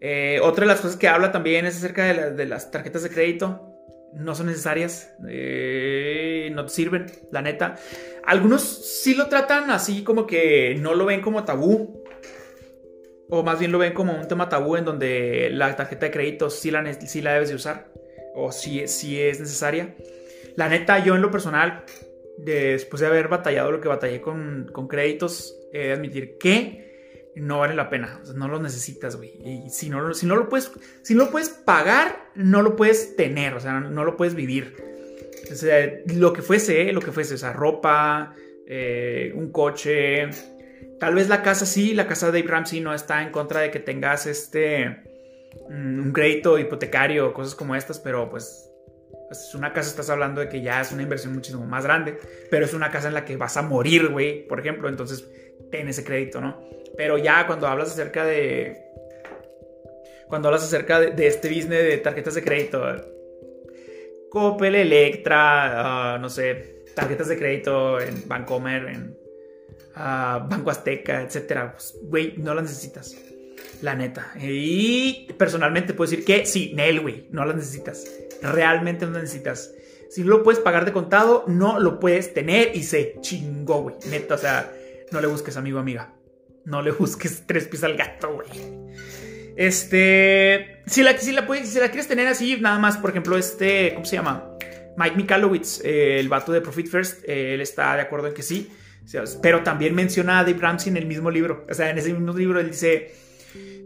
Eh, 0.00 0.38
otra 0.42 0.62
de 0.62 0.68
las 0.68 0.80
cosas 0.80 0.96
que 0.96 1.08
habla 1.08 1.32
también 1.32 1.66
es 1.66 1.76
acerca 1.76 2.30
de, 2.30 2.46
las 2.46 2.70
tarjetas 2.70 3.02
de 3.02 3.10
crédito. 3.10 3.64
No 4.14 4.34
son 4.34 4.46
necesarias, 4.46 5.12
eh, 5.28 6.50
no 6.54 6.64
te 6.64 6.70
sirven, 6.70 7.06
la 7.30 7.42
neta. 7.42 7.76
Algunos 8.24 8.62
sí 8.62 9.14
lo 9.14 9.28
tratan 9.28 9.70
así 9.70 10.02
como 10.04 10.26
que 10.26 10.76
no 10.80 10.94
lo 10.94 11.04
ven 11.04 11.20
como 11.20 11.44
tabú, 11.44 12.04
o 13.30 13.42
más 13.42 13.58
bien 13.58 13.72
lo 13.72 13.78
ven 13.78 13.92
como 13.92 14.14
un 14.14 14.28
tema 14.28 14.48
tabú 14.48 14.76
en 14.76 14.84
donde 14.84 15.50
la 15.52 15.74
tarjeta 15.76 16.06
de 16.06 16.12
crédito 16.12 16.50
sí 16.50 16.70
la, 16.70 16.82
la 16.82 17.32
debes 17.32 17.48
de 17.48 17.54
usar 17.54 17.92
o 18.34 18.52
si 18.52 18.86
sí 18.88 19.20
es 19.20 19.40
necesaria. 19.40 19.94
La 20.56 20.68
neta, 20.68 21.04
yo 21.04 21.14
en 21.14 21.22
lo 21.22 21.30
personal, 21.30 21.84
después 22.38 23.00
de 23.00 23.06
haber 23.06 23.28
batallado 23.28 23.70
lo 23.70 23.80
que 23.80 23.88
batallé 23.88 24.20
con, 24.20 24.70
con 24.72 24.88
créditos, 24.88 25.56
he 25.72 25.88
de 25.88 25.92
admitir 25.92 26.38
que 26.38 26.88
no 27.36 27.60
vale 27.60 27.74
la 27.74 27.90
pena. 27.90 28.20
no 28.34 28.48
lo 28.48 28.60
necesitas, 28.60 29.16
güey. 29.16 29.34
Y 29.44 29.70
si 29.70 29.90
no, 29.90 30.14
si 30.14 30.26
no, 30.26 30.36
lo 30.36 30.48
puedes, 30.48 30.70
si 31.02 31.14
no 31.14 31.24
lo 31.24 31.30
puedes 31.30 31.48
pagar, 31.48 32.30
no 32.34 32.62
lo 32.62 32.76
puedes 32.76 33.16
tener, 33.16 33.54
o 33.54 33.60
sea, 33.60 33.80
no 33.80 34.04
lo 34.04 34.16
puedes 34.16 34.34
vivir. 34.34 34.76
O 35.50 35.54
sea, 35.54 35.90
lo 36.14 36.32
que 36.32 36.42
fuese, 36.42 36.92
lo 36.92 37.00
que 37.00 37.12
fuese, 37.12 37.34
o 37.34 37.38
sea, 37.38 37.52
ropa, 37.52 38.34
eh, 38.66 39.32
un 39.34 39.50
coche, 39.50 40.28
Tal 41.00 41.14
vez 41.14 41.28
la 41.28 41.42
casa 41.42 41.64
sí, 41.64 41.94
la 41.94 42.06
casa 42.06 42.30
de 42.30 42.40
Dave 42.40 42.52
Ramsey 42.52 42.80
no 42.80 42.92
está 42.92 43.22
en 43.22 43.30
contra 43.30 43.60
de 43.60 43.70
que 43.70 43.78
tengas 43.78 44.26
este 44.26 44.88
mm, 45.68 46.00
un 46.00 46.12
crédito 46.12 46.58
hipotecario 46.58 47.28
o 47.28 47.32
cosas 47.32 47.54
como 47.54 47.76
estas, 47.76 48.00
pero 48.00 48.28
pues, 48.28 48.68
pues 49.28 49.40
es 49.48 49.54
una 49.54 49.72
casa, 49.72 49.90
estás 49.90 50.10
hablando 50.10 50.40
de 50.40 50.48
que 50.48 50.60
ya 50.60 50.80
es 50.80 50.90
una 50.90 51.02
inversión 51.02 51.34
muchísimo 51.34 51.64
más 51.66 51.84
grande, 51.84 52.18
pero 52.50 52.64
es 52.64 52.74
una 52.74 52.90
casa 52.90 53.08
en 53.08 53.14
la 53.14 53.24
que 53.24 53.36
vas 53.36 53.56
a 53.56 53.62
morir, 53.62 54.08
güey, 54.08 54.46
por 54.46 54.58
ejemplo, 54.58 54.88
entonces 54.88 55.28
ten 55.70 55.88
ese 55.88 56.04
crédito, 56.04 56.40
¿no? 56.40 56.60
Pero 56.96 57.16
ya 57.18 57.46
cuando 57.46 57.68
hablas 57.68 57.90
acerca 57.90 58.24
de... 58.24 58.84
Cuando 60.26 60.48
hablas 60.48 60.64
acerca 60.64 61.00
de, 61.00 61.26
este 61.26 61.48
business 61.48 61.82
de 61.84 61.98
tarjetas 61.98 62.34
de 62.34 62.42
crédito, 62.42 62.84
Coppel, 64.30 64.74
Electra, 64.74 66.14
ah, 66.14 66.18
no 66.18 66.28
sé, 66.28 66.84
tarjetas 66.94 67.28
de 67.28 67.38
crédito 67.38 67.98
en 67.98 68.28
Bancomer, 68.28 68.88
en 68.88 69.17
Banco 69.98 70.70
Azteca, 70.70 71.22
etcétera, 71.22 71.72
pues, 71.72 71.96
güey, 72.02 72.34
no 72.36 72.54
las 72.54 72.64
necesitas. 72.64 73.16
La 73.82 73.94
neta. 73.94 74.32
Y 74.40 75.32
personalmente 75.36 75.94
puedo 75.94 76.10
decir 76.10 76.24
que 76.24 76.46
sí, 76.46 76.72
Nel, 76.74 77.00
güey, 77.00 77.28
no 77.30 77.44
las 77.44 77.56
necesitas. 77.56 78.04
Realmente 78.42 79.06
no 79.06 79.12
las 79.12 79.22
necesitas. 79.22 79.72
Si 80.10 80.22
no 80.22 80.28
lo 80.28 80.42
puedes 80.42 80.60
pagar 80.60 80.84
de 80.84 80.92
contado, 80.92 81.44
no 81.46 81.78
lo 81.78 82.00
puedes 82.00 82.32
tener 82.32 82.72
y 82.74 82.82
se 82.82 83.16
chingó, 83.20 83.82
güey. 83.82 83.96
Neta, 84.08 84.34
o 84.34 84.38
sea, 84.38 84.72
no 85.12 85.20
le 85.20 85.26
busques, 85.26 85.56
amigo, 85.56 85.78
amiga. 85.78 86.14
No 86.64 86.82
le 86.82 86.90
busques 86.98 87.44
tres 87.46 87.68
pies 87.68 87.84
al 87.84 87.96
gato, 87.96 88.34
güey. 88.34 88.48
Este. 89.56 90.82
Si 90.86 91.02
la, 91.02 91.12
la, 91.12 91.18
si 91.18 91.32
la 91.32 91.88
quieres 91.88 92.08
tener 92.08 92.26
así, 92.26 92.58
nada 92.60 92.78
más, 92.78 92.96
por 92.96 93.10
ejemplo, 93.10 93.36
este. 93.36 93.92
¿Cómo 93.94 94.06
se 94.06 94.16
llama? 94.16 94.56
Mike 94.96 95.16
Mikalowicz, 95.16 95.80
eh, 95.84 96.18
el 96.18 96.28
vato 96.28 96.50
de 96.50 96.60
Profit 96.60 96.88
First, 96.88 97.24
eh, 97.24 97.54
él 97.54 97.60
está 97.60 97.94
de 97.94 98.02
acuerdo 98.02 98.26
en 98.28 98.34
que 98.34 98.42
sí. 98.42 98.70
Pero 99.42 99.62
también 99.62 99.94
menciona 99.94 100.40
a 100.40 100.44
Dave 100.44 100.58
Ramsey 100.58 100.90
en 100.90 100.96
el 100.98 101.06
mismo 101.06 101.30
libro. 101.30 101.66
O 101.68 101.74
sea, 101.74 101.90
en 101.90 101.98
ese 101.98 102.12
mismo 102.12 102.32
libro 102.36 102.60
él 102.60 102.70
dice, 102.70 103.12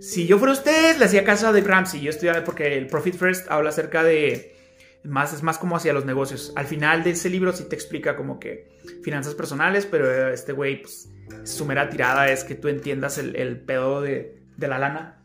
si 0.00 0.26
yo 0.26 0.38
fuera 0.38 0.52
usted, 0.52 0.96
le 0.98 1.04
hacía 1.04 1.24
caso 1.24 1.46
a 1.46 1.52
Dave 1.52 1.66
Ramsey. 1.66 2.00
Yo 2.00 2.10
estoy 2.10 2.30
porque 2.44 2.76
el 2.76 2.86
Profit 2.88 3.14
First 3.14 3.50
habla 3.50 3.70
acerca 3.70 4.02
de... 4.02 4.56
Más, 5.04 5.32
es 5.32 5.42
más 5.42 5.58
como 5.58 5.76
hacia 5.76 5.92
los 5.92 6.04
negocios. 6.04 6.52
Al 6.54 6.66
final 6.66 7.02
de 7.02 7.10
ese 7.10 7.28
libro 7.28 7.52
sí 7.52 7.64
te 7.64 7.74
explica 7.74 8.14
como 8.14 8.38
que 8.38 8.68
finanzas 9.02 9.34
personales, 9.34 9.84
pero 9.84 10.32
este 10.32 10.52
güey, 10.52 10.82
pues, 10.82 11.08
su 11.42 11.66
mera 11.66 11.90
tirada 11.90 12.30
es 12.30 12.44
que 12.44 12.54
tú 12.54 12.68
entiendas 12.68 13.18
el, 13.18 13.60
pedo 13.62 14.00
de, 14.00 14.40
de, 14.56 14.68
la 14.68 14.78
lana. 14.78 15.24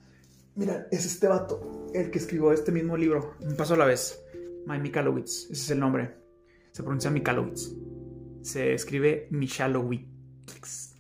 Mira, 0.55 0.87
es 0.89 1.05
este 1.05 1.27
vato, 1.27 1.91
el 1.93 2.09
que 2.09 2.17
escribió 2.17 2.51
este 2.51 2.71
mismo 2.71 2.97
libro, 2.97 3.35
un 3.39 3.55
paso 3.55 3.75
a 3.75 3.77
la 3.77 3.85
vez. 3.85 4.19
Mike 4.65 4.81
Mikalowicz, 4.81 5.43
ese 5.43 5.53
es 5.53 5.69
el 5.69 5.79
nombre. 5.79 6.15
Se 6.71 6.81
pronuncia 6.81 7.11
Mikalowicz 7.11 7.75
se 8.47 8.73
escribe 8.73 9.27
Michalowicz. 9.29 10.95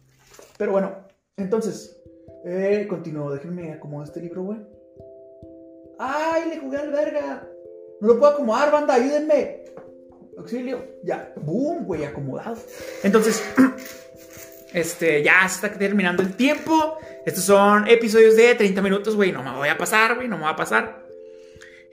Pero 0.57 0.71
bueno, 0.71 1.07
entonces, 1.37 1.97
eh. 2.45 2.87
Déjenme 2.89 3.73
acomodar 3.73 4.07
este 4.07 4.21
libro, 4.21 4.43
güey. 4.43 4.59
¡Ay, 5.99 6.49
le 6.49 6.59
jugué 6.59 6.77
al 6.77 6.91
verga! 6.91 7.47
No 8.01 8.07
lo 8.09 8.19
puedo 8.19 8.33
acomodar, 8.33 8.71
banda, 8.71 8.93
ayúdenme. 8.93 9.65
Auxilio. 10.37 10.85
Ya, 11.03 11.33
boom, 11.37 11.85
güey, 11.85 12.05
acomodado. 12.05 12.57
Entonces, 13.03 13.43
este, 14.73 15.23
ya 15.23 15.45
está 15.45 15.71
terminando 15.71 16.21
el 16.21 16.35
tiempo. 16.35 16.97
Estos 17.25 17.43
son 17.43 17.87
episodios 17.87 18.35
de 18.35 18.55
30 18.55 18.81
minutos, 18.81 19.15
güey. 19.15 19.31
No 19.31 19.43
me 19.43 19.55
voy 19.55 19.69
a 19.69 19.77
pasar, 19.77 20.15
güey, 20.15 20.27
no 20.27 20.37
me 20.37 20.43
va 20.43 20.51
a 20.51 20.55
pasar. 20.55 21.06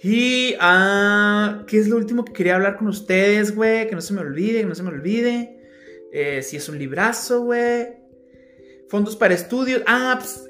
Y, 0.06 0.54
ah, 0.60 1.64
¿qué 1.66 1.78
es 1.78 1.88
lo 1.88 1.96
último 1.96 2.26
que 2.26 2.34
quería 2.34 2.56
hablar 2.56 2.76
con 2.76 2.88
ustedes, 2.88 3.54
güey? 3.54 3.88
Que 3.88 3.94
no 3.94 4.02
se 4.02 4.12
me 4.12 4.20
olvide, 4.20 4.60
que 4.60 4.66
no 4.66 4.74
se 4.74 4.82
me 4.82 4.90
olvide. 4.90 5.56
Eh, 6.12 6.42
si 6.42 6.58
es 6.58 6.68
un 6.68 6.78
librazo, 6.78 7.44
güey. 7.44 7.86
Fondos 8.90 9.16
para 9.16 9.32
estudios. 9.32 9.82
Ah, 9.86 10.18
pues. 10.20 10.44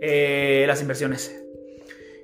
Eh, 0.00 0.64
las 0.66 0.80
inversiones. 0.80 1.40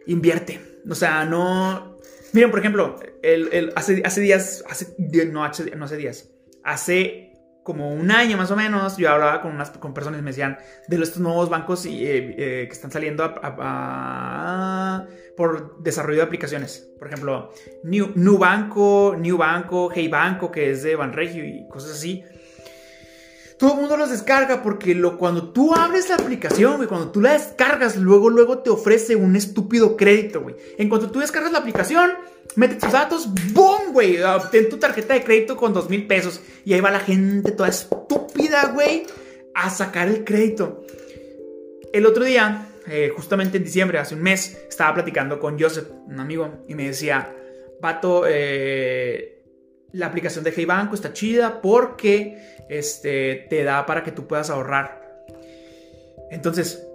Invierte. 0.07 0.59
O 0.91 0.95
sea, 0.97 1.25
no. 1.25 2.01
Miren, 2.33 2.51
por 2.51 2.59
ejemplo, 2.59 2.97
el, 3.23 3.73
hace, 3.77 4.03
hace 4.05 4.21
días. 4.21 4.65
Hace, 4.69 4.97
no, 4.99 5.49
no 5.77 5.85
hace 5.85 5.97
días. 5.97 6.33
Hace 6.65 7.26
como 7.67 7.93
un 7.93 8.13
año 8.13 8.37
más 8.37 8.53
o 8.53 8.57
menos, 8.57 8.97
yo 8.97 9.11
hablaba 9.11 9.43
con 9.43 9.51
unas 9.51 9.71
con 9.73 9.93
personas 9.93 10.21
y 10.21 10.23
me 10.23 10.31
decían 10.31 10.57
de 10.87 11.03
estos 11.03 11.19
nuevos 11.19 11.51
bancos 11.51 11.85
eh, 11.85 11.91
eh, 11.91 12.65
que 12.69 12.73
están 12.73 12.93
saliendo 12.93 13.35
por 15.37 15.83
desarrollo 15.83 16.19
de 16.19 16.23
aplicaciones. 16.23 16.89
Por 16.97 17.09
ejemplo, 17.09 17.51
New, 17.83 18.13
New 18.15 18.39
Banco, 18.39 19.17
New 19.19 19.37
Banco, 19.37 19.91
Hey 19.93 20.07
Banco, 20.07 20.53
que 20.53 20.71
es 20.71 20.85
de 20.85 20.95
Banregio 20.95 21.45
y 21.45 21.67
cosas 21.69 21.91
así. 21.91 22.23
Todo 23.59 23.73
el 23.73 23.81
mundo 23.81 23.97
los 23.97 24.11
descarga 24.11 24.63
porque 24.63 24.95
lo, 24.95 25.19
cuando 25.19 25.51
tú 25.51 25.75
abres 25.75 26.09
la 26.09 26.15
aplicación, 26.15 26.77
güey, 26.77 26.89
cuando 26.89 27.11
tú 27.11 27.21
la 27.21 27.33
descargas, 27.33 27.97
luego, 27.97 28.31
luego 28.31 28.59
te 28.59 28.71
ofrece 28.71 29.17
un 29.17 29.35
estúpido 29.35 29.97
crédito, 29.97 30.41
güey. 30.43 30.55
En 30.79 30.89
cuanto 30.89 31.11
tú 31.11 31.19
descargas 31.19 31.51
la 31.51 31.59
aplicación, 31.59 32.13
metes 32.57 32.79
tus 32.79 32.93
datos, 32.93 33.29
¡boom, 33.53 33.93
güey! 33.93 34.23
Obtén 34.23 34.69
tu 34.69 34.79
tarjeta 34.79 35.15
de 35.15 35.23
crédito 35.23 35.57
con 35.57 35.73
dos 35.73 35.89
mil 35.89 36.07
pesos. 36.07 36.41
Y 36.65 36.75
ahí 36.75 36.81
va 36.81 36.91
la 36.91 37.01
gente 37.01 37.53
toda 37.53 37.69
estúpida, 37.69 38.73
güey, 38.75 39.07
a 39.55 39.71
sacar 39.71 40.09
el 40.09 40.25
crédito. 40.25 40.85
El 41.93 42.07
otro 42.07 42.25
día, 42.25 42.69
eh, 42.89 43.13
justamente 43.15 43.59
en 43.59 43.65
diciembre, 43.65 43.99
hace 43.99 44.15
un 44.15 44.23
mes, 44.23 44.59
estaba 44.69 44.95
platicando 44.95 45.39
con 45.39 45.59
Joseph, 45.59 45.89
un 46.07 46.21
amigo, 46.21 46.65
y 46.69 46.75
me 46.75 46.89
decía, 46.89 47.33
vato, 47.81 48.25
eh 48.27 49.37
la 49.97 50.07
aplicación 50.07 50.45
de 50.45 50.53
Hey 50.55 50.65
Banco 50.67 50.95
está 50.95 51.13
chida 51.13 51.61
porque 51.63 52.39
este, 52.69 53.47
te 53.49 53.65
da 53.65 53.87
para 53.87 54.03
que 54.03 54.13
tú 54.13 54.27
puedas 54.27 54.51
ahorrar. 54.51 55.25
Entonces, 56.31 56.86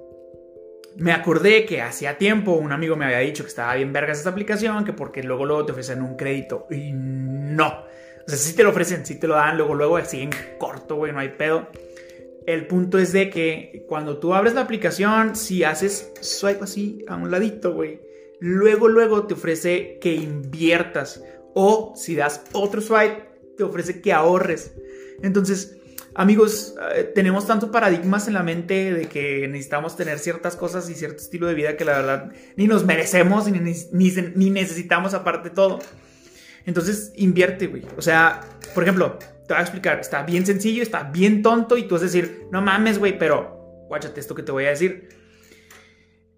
me 0.97 1.11
acordé 1.11 1.65
que 1.65 1.81
hacía 1.81 2.17
tiempo 2.17 2.53
un 2.53 2.71
amigo 2.71 2.95
me 2.95 3.05
había 3.05 3.19
dicho 3.19 3.43
que 3.43 3.49
estaba 3.49 3.75
bien 3.75 3.93
vergas 3.93 4.19
esta 4.19 4.29
aplicación, 4.29 4.83
que 4.83 4.93
porque 4.93 5.23
luego 5.23 5.45
luego 5.45 5.65
te 5.65 5.71
ofrecen 5.71 6.01
un 6.01 6.15
crédito. 6.15 6.67
Y 6.69 6.91
no. 6.93 7.85
O 8.25 8.29
sea, 8.29 8.37
sí 8.37 8.55
te 8.55 8.63
lo 8.63 8.69
ofrecen, 8.69 9.05
sí 9.05 9.19
te 9.19 9.27
lo 9.27 9.35
dan, 9.35 9.57
luego 9.57 9.73
luego 9.73 9.97
así 9.97 10.21
en 10.21 10.31
corto, 10.57 10.95
güey, 10.95 11.11
no 11.11 11.19
hay 11.19 11.29
pedo. 11.29 11.67
El 12.45 12.67
punto 12.67 12.97
es 12.97 13.11
de 13.13 13.29
que 13.29 13.85
cuando 13.87 14.17
tú 14.17 14.33
abres 14.33 14.53
la 14.53 14.61
aplicación, 14.61 15.35
si 15.35 15.63
haces 15.63 16.11
swipe 16.21 16.63
así 16.63 17.05
a 17.07 17.15
un 17.15 17.29
ladito, 17.29 17.73
güey, 17.73 18.01
luego 18.39 18.87
luego 18.87 19.27
te 19.27 19.35
ofrece 19.35 19.99
que 19.99 20.13
inviertas. 20.13 21.23
O 21.53 21.93
si 21.95 22.15
das 22.15 22.43
otro 22.53 22.81
swipe, 22.81 23.29
te 23.57 23.63
ofrece 23.63 24.01
que 24.01 24.13
ahorres. 24.13 24.73
Entonces, 25.21 25.80
amigos, 26.15 26.75
eh, 26.95 27.03
tenemos 27.15 27.47
tantos 27.47 27.69
paradigmas 27.69 28.27
en 28.27 28.33
la 28.33 28.43
mente 28.43 28.93
de 28.93 29.05
que 29.07 29.47
necesitamos 29.47 29.95
tener 29.95 30.19
ciertas 30.19 30.55
cosas 30.55 30.89
y 30.89 30.95
cierto 30.95 31.17
estilo 31.17 31.47
de 31.47 31.53
vida 31.53 31.77
que 31.77 31.85
la 31.85 31.97
verdad 31.97 32.31
ni 32.55 32.67
nos 32.67 32.85
merecemos 32.85 33.49
ni, 33.49 33.59
ni, 33.59 34.49
necesitamos 34.49 35.13
aparte 35.13 35.49
de 35.49 35.55
todo. 35.55 35.79
Entonces, 36.65 37.11
invierte, 37.15 37.67
güey. 37.67 37.83
O 37.97 38.01
sea, 38.01 38.41
por 38.73 38.83
ejemplo, 38.83 39.17
te 39.47 39.53
voy 39.53 39.59
a 39.59 39.61
explicar, 39.61 39.99
está 39.99 40.23
bien 40.23 40.45
sencillo, 40.45 40.83
está 40.83 41.03
bien 41.03 41.41
tonto 41.41 41.77
y 41.77 41.83
tú 41.83 41.95
vas 41.95 42.03
a 42.03 42.05
decir, 42.05 42.45
no 42.51 42.61
mames, 42.61 42.99
güey, 42.99 43.17
pero 43.17 43.85
guáchate 43.87 44.19
esto 44.19 44.35
que 44.35 44.43
te 44.43 44.51
voy 44.51 44.65
a 44.65 44.69
decir. 44.69 45.09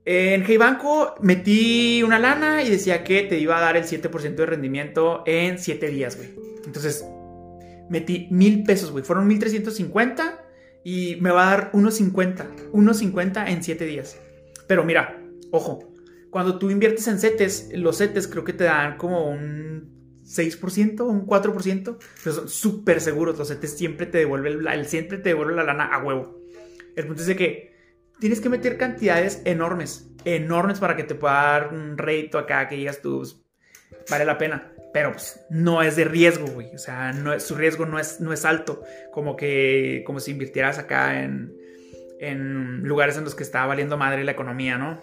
En 0.05 0.43
Hey 0.45 0.57
Banco 0.57 1.15
metí 1.21 2.03
una 2.03 2.19
lana 2.19 2.61
y 2.63 2.69
decía 2.69 3.03
que 3.03 3.23
te 3.23 3.39
iba 3.39 3.57
a 3.57 3.61
dar 3.61 3.77
el 3.77 3.85
7% 3.85 4.35
de 4.35 4.45
rendimiento 4.45 5.23
en 5.25 5.57
7 5.57 5.87
días, 5.87 6.17
güey. 6.17 6.29
Entonces, 6.65 7.05
metí 7.89 8.27
mil 8.31 8.63
pesos, 8.63 8.91
güey. 8.91 9.03
Fueron 9.03 9.27
1350 9.27 10.45
y 10.83 11.17
me 11.21 11.31
va 11.31 11.47
a 11.47 11.57
dar 11.57 11.69
unos 11.73 11.95
50. 11.95 12.47
Unos 12.71 12.97
50 12.97 13.49
en 13.49 13.63
7 13.63 13.85
días. 13.85 14.17
Pero 14.67 14.83
mira, 14.83 15.21
ojo, 15.51 15.93
cuando 16.29 16.57
tú 16.57 16.69
inviertes 16.69 17.07
en 17.07 17.19
CETES, 17.19 17.71
los 17.75 17.97
CETES 17.97 18.27
creo 18.27 18.43
que 18.43 18.53
te 18.53 18.65
dan 18.65 18.97
como 18.97 19.29
un 19.29 20.21
6%, 20.23 21.01
un 21.01 21.25
4%. 21.25 21.97
Pero 22.23 22.35
son 22.35 22.49
súper 22.49 23.01
seguros. 23.01 23.37
Los 23.37 23.49
CETES 23.49 23.77
siempre 23.77 24.05
te 24.05 24.19
devuelve 24.19 24.49
el, 24.49 24.85
siempre 24.85 25.17
te 25.17 25.29
devuelve 25.29 25.55
la 25.55 25.63
lana 25.63 25.85
a 25.85 26.03
huevo. 26.03 26.39
El 26.95 27.07
punto 27.07 27.21
es 27.21 27.27
de 27.27 27.35
que 27.35 27.73
tienes 28.19 28.39
que 28.39 28.49
meter 28.49 28.77
cantidades 28.77 29.41
enormes, 29.45 30.09
enormes 30.25 30.79
para 30.79 30.95
que 30.95 31.03
te 31.03 31.15
pueda 31.15 31.33
dar 31.33 31.73
un 31.73 31.97
rédito 31.97 32.37
acá 32.37 32.67
que 32.67 32.75
digas 32.75 33.01
tú, 33.01 33.23
vale 34.09 34.25
la 34.25 34.37
pena 34.37 34.72
pero 34.93 35.11
pues, 35.11 35.43
no 35.49 35.81
es 35.81 35.95
de 35.95 36.05
riesgo, 36.05 36.45
güey. 36.47 36.73
O 36.73 36.77
sea, 36.77 37.13
su 37.39 37.55
riesgo 37.55 37.85
no 37.85 37.99
es, 37.99 38.21
no 38.21 38.31
es 38.31 38.45
alto, 38.45 38.83
como 39.11 39.35
que 39.35 40.03
como 40.05 40.19
si 40.19 40.31
invirtieras 40.31 40.77
acá 40.77 41.23
en, 41.23 41.53
en 42.19 42.83
lugares 42.83 43.17
en 43.17 43.23
los 43.23 43.35
que 43.35 43.43
está 43.43 43.65
valiendo 43.65 43.97
madre 43.97 44.23
la 44.23 44.31
economía, 44.31 44.77
¿no? 44.77 45.01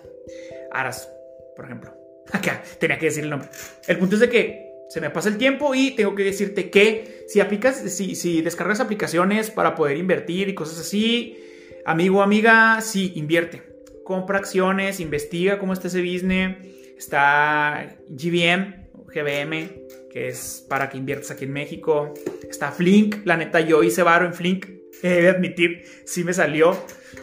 Aras, 0.70 1.10
por 1.56 1.64
ejemplo. 1.64 1.94
Acá, 2.32 2.62
tenía 2.78 2.98
que 2.98 3.06
decir 3.06 3.24
el 3.24 3.30
nombre. 3.30 3.48
El 3.88 3.98
punto 3.98 4.14
es 4.14 4.20
de 4.20 4.30
que 4.30 4.70
se 4.88 5.00
me 5.00 5.10
pasa 5.10 5.28
el 5.28 5.36
tiempo 5.36 5.74
y 5.74 5.92
tengo 5.92 6.14
que 6.14 6.22
decirte 6.22 6.70
que 6.70 7.24
si 7.28 7.40
aplicas, 7.40 7.76
si, 7.92 8.14
si 8.14 8.42
descargas 8.42 8.80
aplicaciones 8.80 9.50
para 9.50 9.74
poder 9.74 9.96
invertir 9.96 10.48
y 10.48 10.54
cosas 10.54 10.80
así, 10.80 11.36
amigo 11.84 12.22
amiga, 12.22 12.80
sí, 12.80 13.12
invierte. 13.16 13.62
Compra 14.04 14.38
acciones, 14.38 15.00
investiga 15.00 15.58
cómo 15.58 15.72
está 15.72 15.88
ese 15.88 16.00
business. 16.00 16.56
Está 16.96 17.96
GBM, 18.08 18.79
GBM, 19.12 19.70
que 20.10 20.28
es 20.28 20.64
para 20.68 20.88
que 20.88 20.98
inviertas 20.98 21.30
aquí 21.30 21.44
en 21.44 21.52
México. 21.52 22.14
Está 22.48 22.72
Flink, 22.72 23.24
la 23.24 23.36
neta 23.36 23.60
yo 23.60 23.82
hice 23.82 24.02
varo 24.02 24.26
en 24.26 24.34
Flink, 24.34 24.66
he 25.02 25.28
admitir, 25.28 25.84
sí 26.04 26.24
me 26.24 26.32
salió. 26.32 26.76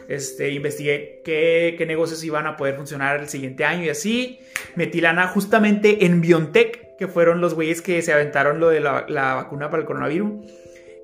Este, 0.08 0.52
investigué 0.52 1.21
qué, 1.23 1.76
qué, 1.78 1.86
negocios 1.86 2.23
iban 2.23 2.45
a 2.45 2.58
poder 2.58 2.76
funcionar 2.76 3.19
el 3.19 3.30
siguiente 3.30 3.65
año 3.65 3.86
y 3.86 3.89
así. 3.89 4.39
Metí 4.76 5.02
lana 5.02 5.28
justamente 5.28 6.06
en 6.06 6.21
Biontech, 6.21 6.97
que 6.97 7.08
fueron 7.08 7.41
los 7.41 7.54
güeyes 7.54 7.82
que 7.82 8.02
se 8.02 8.13
aventaron 8.13 8.60
lo 8.60 8.69
de 8.69 8.80
la, 8.80 9.06
la 9.08 9.36
vacuna 9.36 9.69
para 9.69 9.82
el 9.82 9.88
coronavirus. 9.88 10.45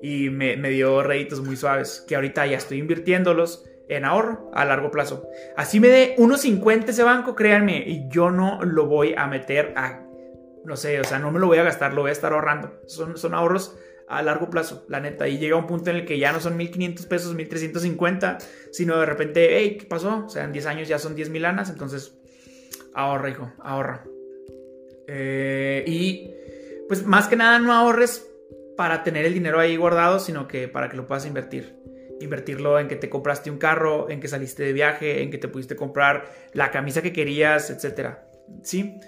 Y 0.02 0.28
me, 0.28 0.56
me 0.56 0.68
dio 0.70 1.02
réditos 1.02 1.42
muy 1.42 1.56
suaves, 1.56 2.04
que 2.06 2.14
ahorita 2.14 2.46
ya 2.46 2.58
estoy 2.58 2.78
invirtiéndolos 2.78 3.64
en 3.88 4.04
ahorro 4.04 4.50
a 4.54 4.64
largo 4.64 4.90
plazo. 4.90 5.28
Así 5.56 5.80
me 5.80 5.88
dé 5.88 6.14
unos 6.18 6.42
50 6.42 6.90
ese 6.90 7.02
banco, 7.02 7.34
créanme, 7.34 7.84
y 7.86 8.08
yo 8.08 8.30
no 8.30 8.62
lo 8.62 8.86
voy 8.86 9.14
a 9.16 9.26
meter 9.26 9.72
a 9.76 10.03
no 10.64 10.76
sé, 10.76 11.00
o 11.00 11.04
sea, 11.04 11.18
no 11.18 11.30
me 11.30 11.40
lo 11.40 11.46
voy 11.46 11.58
a 11.58 11.62
gastar, 11.62 11.94
lo 11.94 12.02
voy 12.02 12.10
a 12.10 12.12
estar 12.12 12.32
ahorrando. 12.32 12.80
Son, 12.86 13.16
son 13.16 13.34
ahorros 13.34 13.76
a 14.08 14.22
largo 14.22 14.50
plazo, 14.50 14.84
la 14.88 15.00
neta. 15.00 15.28
Y 15.28 15.38
llega 15.38 15.56
un 15.56 15.66
punto 15.66 15.90
en 15.90 15.96
el 15.96 16.04
que 16.04 16.18
ya 16.18 16.32
no 16.32 16.40
son 16.40 16.56
1500 16.56 17.06
pesos, 17.06 17.34
1350, 17.34 18.38
sino 18.70 18.98
de 18.98 19.06
repente, 19.06 19.58
hey, 19.58 19.76
¿qué 19.80 19.86
pasó? 19.86 20.24
O 20.26 20.28
sea, 20.28 20.44
en 20.44 20.52
10 20.52 20.66
años 20.66 20.88
ya 20.88 20.98
son 20.98 21.14
10 21.14 21.30
mil 21.30 21.42
lanas, 21.42 21.70
entonces 21.70 22.16
ahorra, 22.94 23.30
hijo, 23.30 23.52
ahorra. 23.58 24.04
Eh, 25.06 25.84
y 25.86 26.30
pues 26.88 27.04
más 27.04 27.28
que 27.28 27.36
nada 27.36 27.58
no 27.58 27.72
ahorres 27.72 28.26
para 28.76 29.02
tener 29.02 29.24
el 29.24 29.34
dinero 29.34 29.60
ahí 29.60 29.76
guardado, 29.76 30.18
sino 30.18 30.48
que 30.48 30.68
para 30.68 30.88
que 30.88 30.96
lo 30.96 31.06
puedas 31.06 31.26
invertir. 31.26 31.76
Invertirlo 32.20 32.78
en 32.78 32.88
que 32.88 32.96
te 32.96 33.10
compraste 33.10 33.50
un 33.50 33.58
carro, 33.58 34.08
en 34.08 34.20
que 34.20 34.28
saliste 34.28 34.62
de 34.62 34.72
viaje, 34.72 35.22
en 35.22 35.30
que 35.30 35.38
te 35.38 35.48
pudiste 35.48 35.76
comprar 35.76 36.30
la 36.52 36.70
camisa 36.70 37.02
que 37.02 37.12
querías, 37.12 37.70
etcétera. 37.70 38.26
¿Sí? 38.62 38.98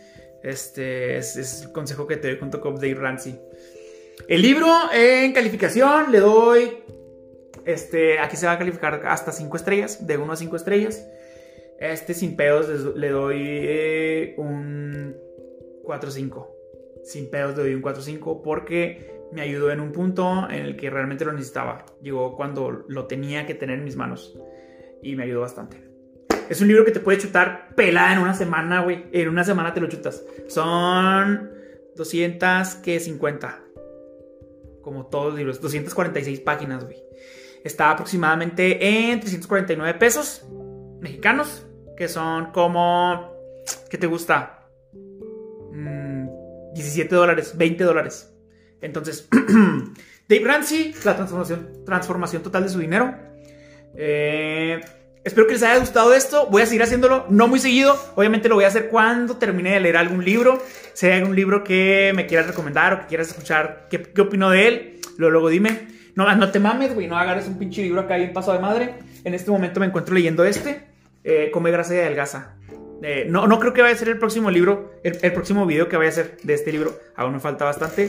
Este 0.46 1.16
es, 1.16 1.62
el 1.64 1.72
consejo 1.72 2.06
que 2.06 2.16
te 2.16 2.28
doy 2.28 2.38
junto 2.38 2.60
con 2.60 2.76
Dave 2.76 2.94
Ramsey. 2.94 3.36
El 4.28 4.42
libro 4.42 4.68
en 4.94 5.32
calificación 5.32 6.12
le 6.12 6.20
doy. 6.20 6.70
Este, 7.64 8.20
aquí 8.20 8.36
se 8.36 8.46
va 8.46 8.52
a 8.52 8.58
calificar 8.58 9.02
hasta 9.06 9.32
5 9.32 9.56
estrellas, 9.56 10.06
de 10.06 10.16
1 10.16 10.32
a 10.32 10.36
5 10.36 10.54
estrellas. 10.54 11.04
Este 11.80 12.14
sin 12.14 12.36
pedos 12.36 12.94
le 12.94 13.08
doy 13.08 13.42
eh, 13.42 14.34
un 14.38 15.16
4-5. 15.82 16.46
Sin 17.02 17.28
pedos 17.28 17.56
le 17.56 17.64
doy 17.64 17.74
un 17.74 17.82
4-5 17.82 18.40
porque 18.44 19.26
me 19.32 19.40
ayudó 19.40 19.72
en 19.72 19.80
un 19.80 19.90
punto 19.90 20.48
en 20.48 20.64
el 20.64 20.76
que 20.76 20.90
realmente 20.90 21.24
lo 21.24 21.32
necesitaba. 21.32 21.84
Llegó 22.00 22.36
cuando 22.36 22.70
lo 22.70 23.06
tenía 23.08 23.46
que 23.46 23.54
tener 23.54 23.78
en 23.78 23.84
mis 23.84 23.96
manos 23.96 24.38
y 25.02 25.16
me 25.16 25.24
ayudó 25.24 25.40
bastante. 25.40 25.85
Es 26.48 26.60
un 26.60 26.68
libro 26.68 26.84
que 26.84 26.92
te 26.92 27.00
puede 27.00 27.18
chutar 27.18 27.74
pelada 27.74 28.12
en 28.12 28.20
una 28.20 28.34
semana, 28.34 28.82
güey. 28.82 29.06
En 29.12 29.28
una 29.28 29.44
semana 29.44 29.74
te 29.74 29.80
lo 29.80 29.88
chutas. 29.88 30.24
Son 30.48 31.50
250. 31.96 33.58
Como 34.82 35.06
todos 35.06 35.26
los 35.30 35.36
libros. 35.36 35.60
246 35.60 36.40
páginas, 36.40 36.84
güey. 36.84 37.02
Está 37.64 37.90
aproximadamente 37.90 39.10
en 39.10 39.20
349 39.20 39.98
pesos 39.98 40.46
mexicanos. 41.00 41.66
Que 41.96 42.08
son 42.08 42.52
como... 42.52 43.34
¿Qué 43.90 43.98
te 43.98 44.06
gusta? 44.06 44.68
17 46.74 47.12
mm, 47.12 47.18
dólares, 47.18 47.54
20 47.56 47.84
dólares. 47.84 48.32
Entonces, 48.80 49.28
Dave 50.28 50.44
Ramsey, 50.44 50.94
la 51.04 51.16
transformación, 51.16 51.84
transformación 51.84 52.42
total 52.42 52.64
de 52.64 52.68
su 52.68 52.78
dinero. 52.78 53.14
Eh, 53.96 54.80
Espero 55.26 55.48
que 55.48 55.54
les 55.54 55.64
haya 55.64 55.80
gustado 55.80 56.14
esto. 56.14 56.46
Voy 56.52 56.62
a 56.62 56.66
seguir 56.66 56.84
haciéndolo, 56.84 57.26
no 57.30 57.48
muy 57.48 57.58
seguido. 57.58 57.98
Obviamente 58.14 58.48
lo 58.48 58.54
voy 58.54 58.62
a 58.62 58.68
hacer 58.68 58.88
cuando 58.88 59.38
termine 59.38 59.72
de 59.72 59.80
leer 59.80 59.96
algún 59.96 60.24
libro. 60.24 60.62
Si 60.92 61.06
hay 61.06 61.20
algún 61.20 61.34
libro 61.34 61.64
que 61.64 62.12
me 62.14 62.26
quieras 62.26 62.46
recomendar 62.46 62.92
o 62.92 63.00
que 63.00 63.06
quieras 63.06 63.26
escuchar, 63.30 63.88
¿qué, 63.90 64.00
qué 64.00 64.20
opino 64.20 64.50
de 64.50 64.68
él? 64.68 65.00
Luego, 65.18 65.32
luego 65.32 65.48
dime. 65.48 65.88
No, 66.14 66.32
no 66.36 66.52
te 66.52 66.60
mames, 66.60 66.94
güey. 66.94 67.08
No 67.08 67.18
agarres 67.18 67.48
un 67.48 67.58
pinche 67.58 67.82
libro 67.82 68.02
acá 68.02 68.16
bien 68.16 68.32
paso 68.32 68.52
de 68.52 68.60
madre. 68.60 68.94
En 69.24 69.34
este 69.34 69.50
momento 69.50 69.80
me 69.80 69.86
encuentro 69.86 70.14
leyendo 70.14 70.44
este. 70.44 70.86
Eh, 71.24 71.50
Come 71.52 71.72
grasa 71.72 71.96
y 71.96 71.98
adelgaza. 71.98 72.54
Eh, 73.02 73.26
no, 73.28 73.48
no 73.48 73.58
creo 73.58 73.72
que 73.72 73.82
vaya 73.82 73.96
a 73.96 73.98
ser 73.98 74.10
el 74.10 74.20
próximo 74.20 74.48
libro, 74.48 74.92
el, 75.02 75.32
próximo 75.32 75.66
video 75.66 75.88
que 75.88 75.96
vaya 75.96 76.10
a 76.10 76.12
hacer 76.12 76.36
de 76.40 76.54
este 76.54 76.70
libro. 76.70 76.96
Aún 77.16 77.32
me 77.32 77.40
falta 77.40 77.64
bastante. 77.64 78.08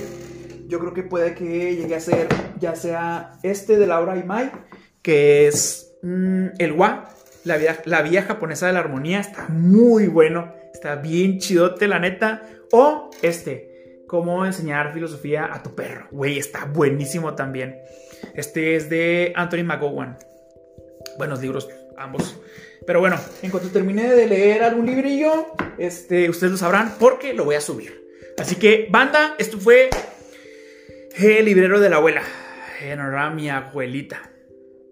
Yo 0.67 0.77
creo 0.77 0.93
que 0.93 1.01
puede 1.01 1.33
que 1.33 1.75
llegue 1.75 1.95
a 1.95 1.99
ser 1.99 2.27
ya 2.59 2.75
sea 2.75 3.39
este 3.41 3.77
de 3.77 3.87
Laura 3.87 4.17
y 4.17 4.23
Mai, 4.23 4.51
que 5.01 5.47
es 5.47 5.86
Mm, 6.01 6.47
el 6.57 6.71
Wa, 6.73 7.09
la 7.43 8.01
vía, 8.01 8.23
japonesa 8.23 8.67
de 8.67 8.73
la 8.73 8.79
armonía, 8.79 9.19
está 9.19 9.47
muy 9.49 10.07
bueno. 10.07 10.53
Está 10.73 10.95
bien 10.95 11.39
chidote, 11.39 11.87
la 11.87 11.99
neta. 11.99 12.43
O 12.71 13.09
este, 13.21 14.03
cómo 14.07 14.45
enseñar 14.45 14.93
filosofía 14.93 15.49
a 15.51 15.63
tu 15.63 15.73
perro. 15.75 16.07
Güey, 16.11 16.37
está 16.37 16.65
buenísimo 16.65 17.35
también. 17.35 17.79
Este 18.35 18.75
es 18.75 18.89
de 18.89 19.33
Anthony 19.35 19.63
McGowan. 19.63 20.17
Buenos 21.17 21.41
libros, 21.41 21.69
ambos. 21.97 22.39
Pero 22.85 22.99
bueno, 22.99 23.17
en 23.41 23.51
cuanto 23.51 23.69
termine 23.69 24.13
de 24.13 24.27
leer 24.27 24.63
algún 24.63 24.85
librillo, 24.85 25.47
este, 25.77 26.29
ustedes 26.29 26.51
lo 26.51 26.57
sabrán 26.57 26.95
porque 26.99 27.33
lo 27.33 27.45
voy 27.45 27.55
a 27.55 27.61
subir. 27.61 28.07
Así 28.37 28.55
que, 28.55 28.87
banda, 28.89 29.35
esto 29.39 29.57
fue 29.57 29.89
El 31.17 31.45
librero 31.45 31.79
de 31.79 31.89
la 31.89 31.95
abuela. 31.95 32.21
En 32.81 33.35
mi 33.35 33.49
abuelita. 33.49 34.36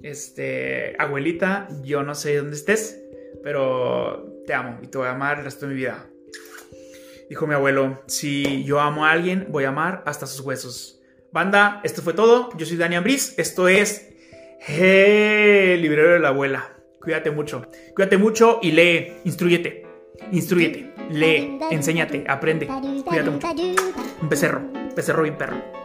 Este, 0.06 0.96
abuelita, 1.00 1.68
yo 1.82 2.04
no 2.04 2.13
sé 2.13 2.38
dónde 2.38 2.56
estés, 2.56 3.02
pero 3.41 4.44
te 4.46 4.54
amo 4.54 4.78
y 4.84 4.86
te 4.86 5.00
voy 5.00 5.08
a 5.08 5.13
amar 5.13 5.39
el 5.39 5.46
resto 5.46 5.65
de 5.65 5.74
mi 5.74 5.80
vida. 5.80 6.06
Dijo 7.28 7.48
mi 7.48 7.56
abuelo, 7.56 8.04
si 8.06 8.63
yo 8.65 8.80
amo 8.80 9.08
a 9.08 9.12
alguien, 9.12 9.48
voy 9.50 9.63
a 9.63 9.70
amar 9.70 10.04
hasta 10.06 10.28
sus 10.28 10.41
huesos. 10.41 11.02
Banda, 11.32 11.82
esto 11.84 12.04
fue 12.04 12.13
todo. 12.13 12.56
Yo 12.56 12.68
soy 12.68 12.78
Dani 12.78 12.98
Ambris. 12.98 13.34
Esto 13.39 13.68
es 13.68 14.13
El 14.68 15.82
librero 15.82 16.13
de 16.13 16.20
la 16.20 16.28
abuela. 16.28 16.78
Cuídate 17.02 17.32
mucho. 17.32 17.65
Cuídate 17.96 18.20
mucho 18.20 18.60
y 18.62 18.74
lee. 18.74 19.12
Instruyete. 19.24 19.88
Instruyete. 20.32 20.94
Lee. 21.10 21.58
Enséñate. 21.72 22.26
Aprende. 22.28 22.68
Cuídate 22.68 23.32
mucho. 23.32 23.48
Un 24.22 24.30
becerro. 24.30 24.62
Becerro 24.96 25.24
bien 25.24 25.36
perro. 25.36 25.85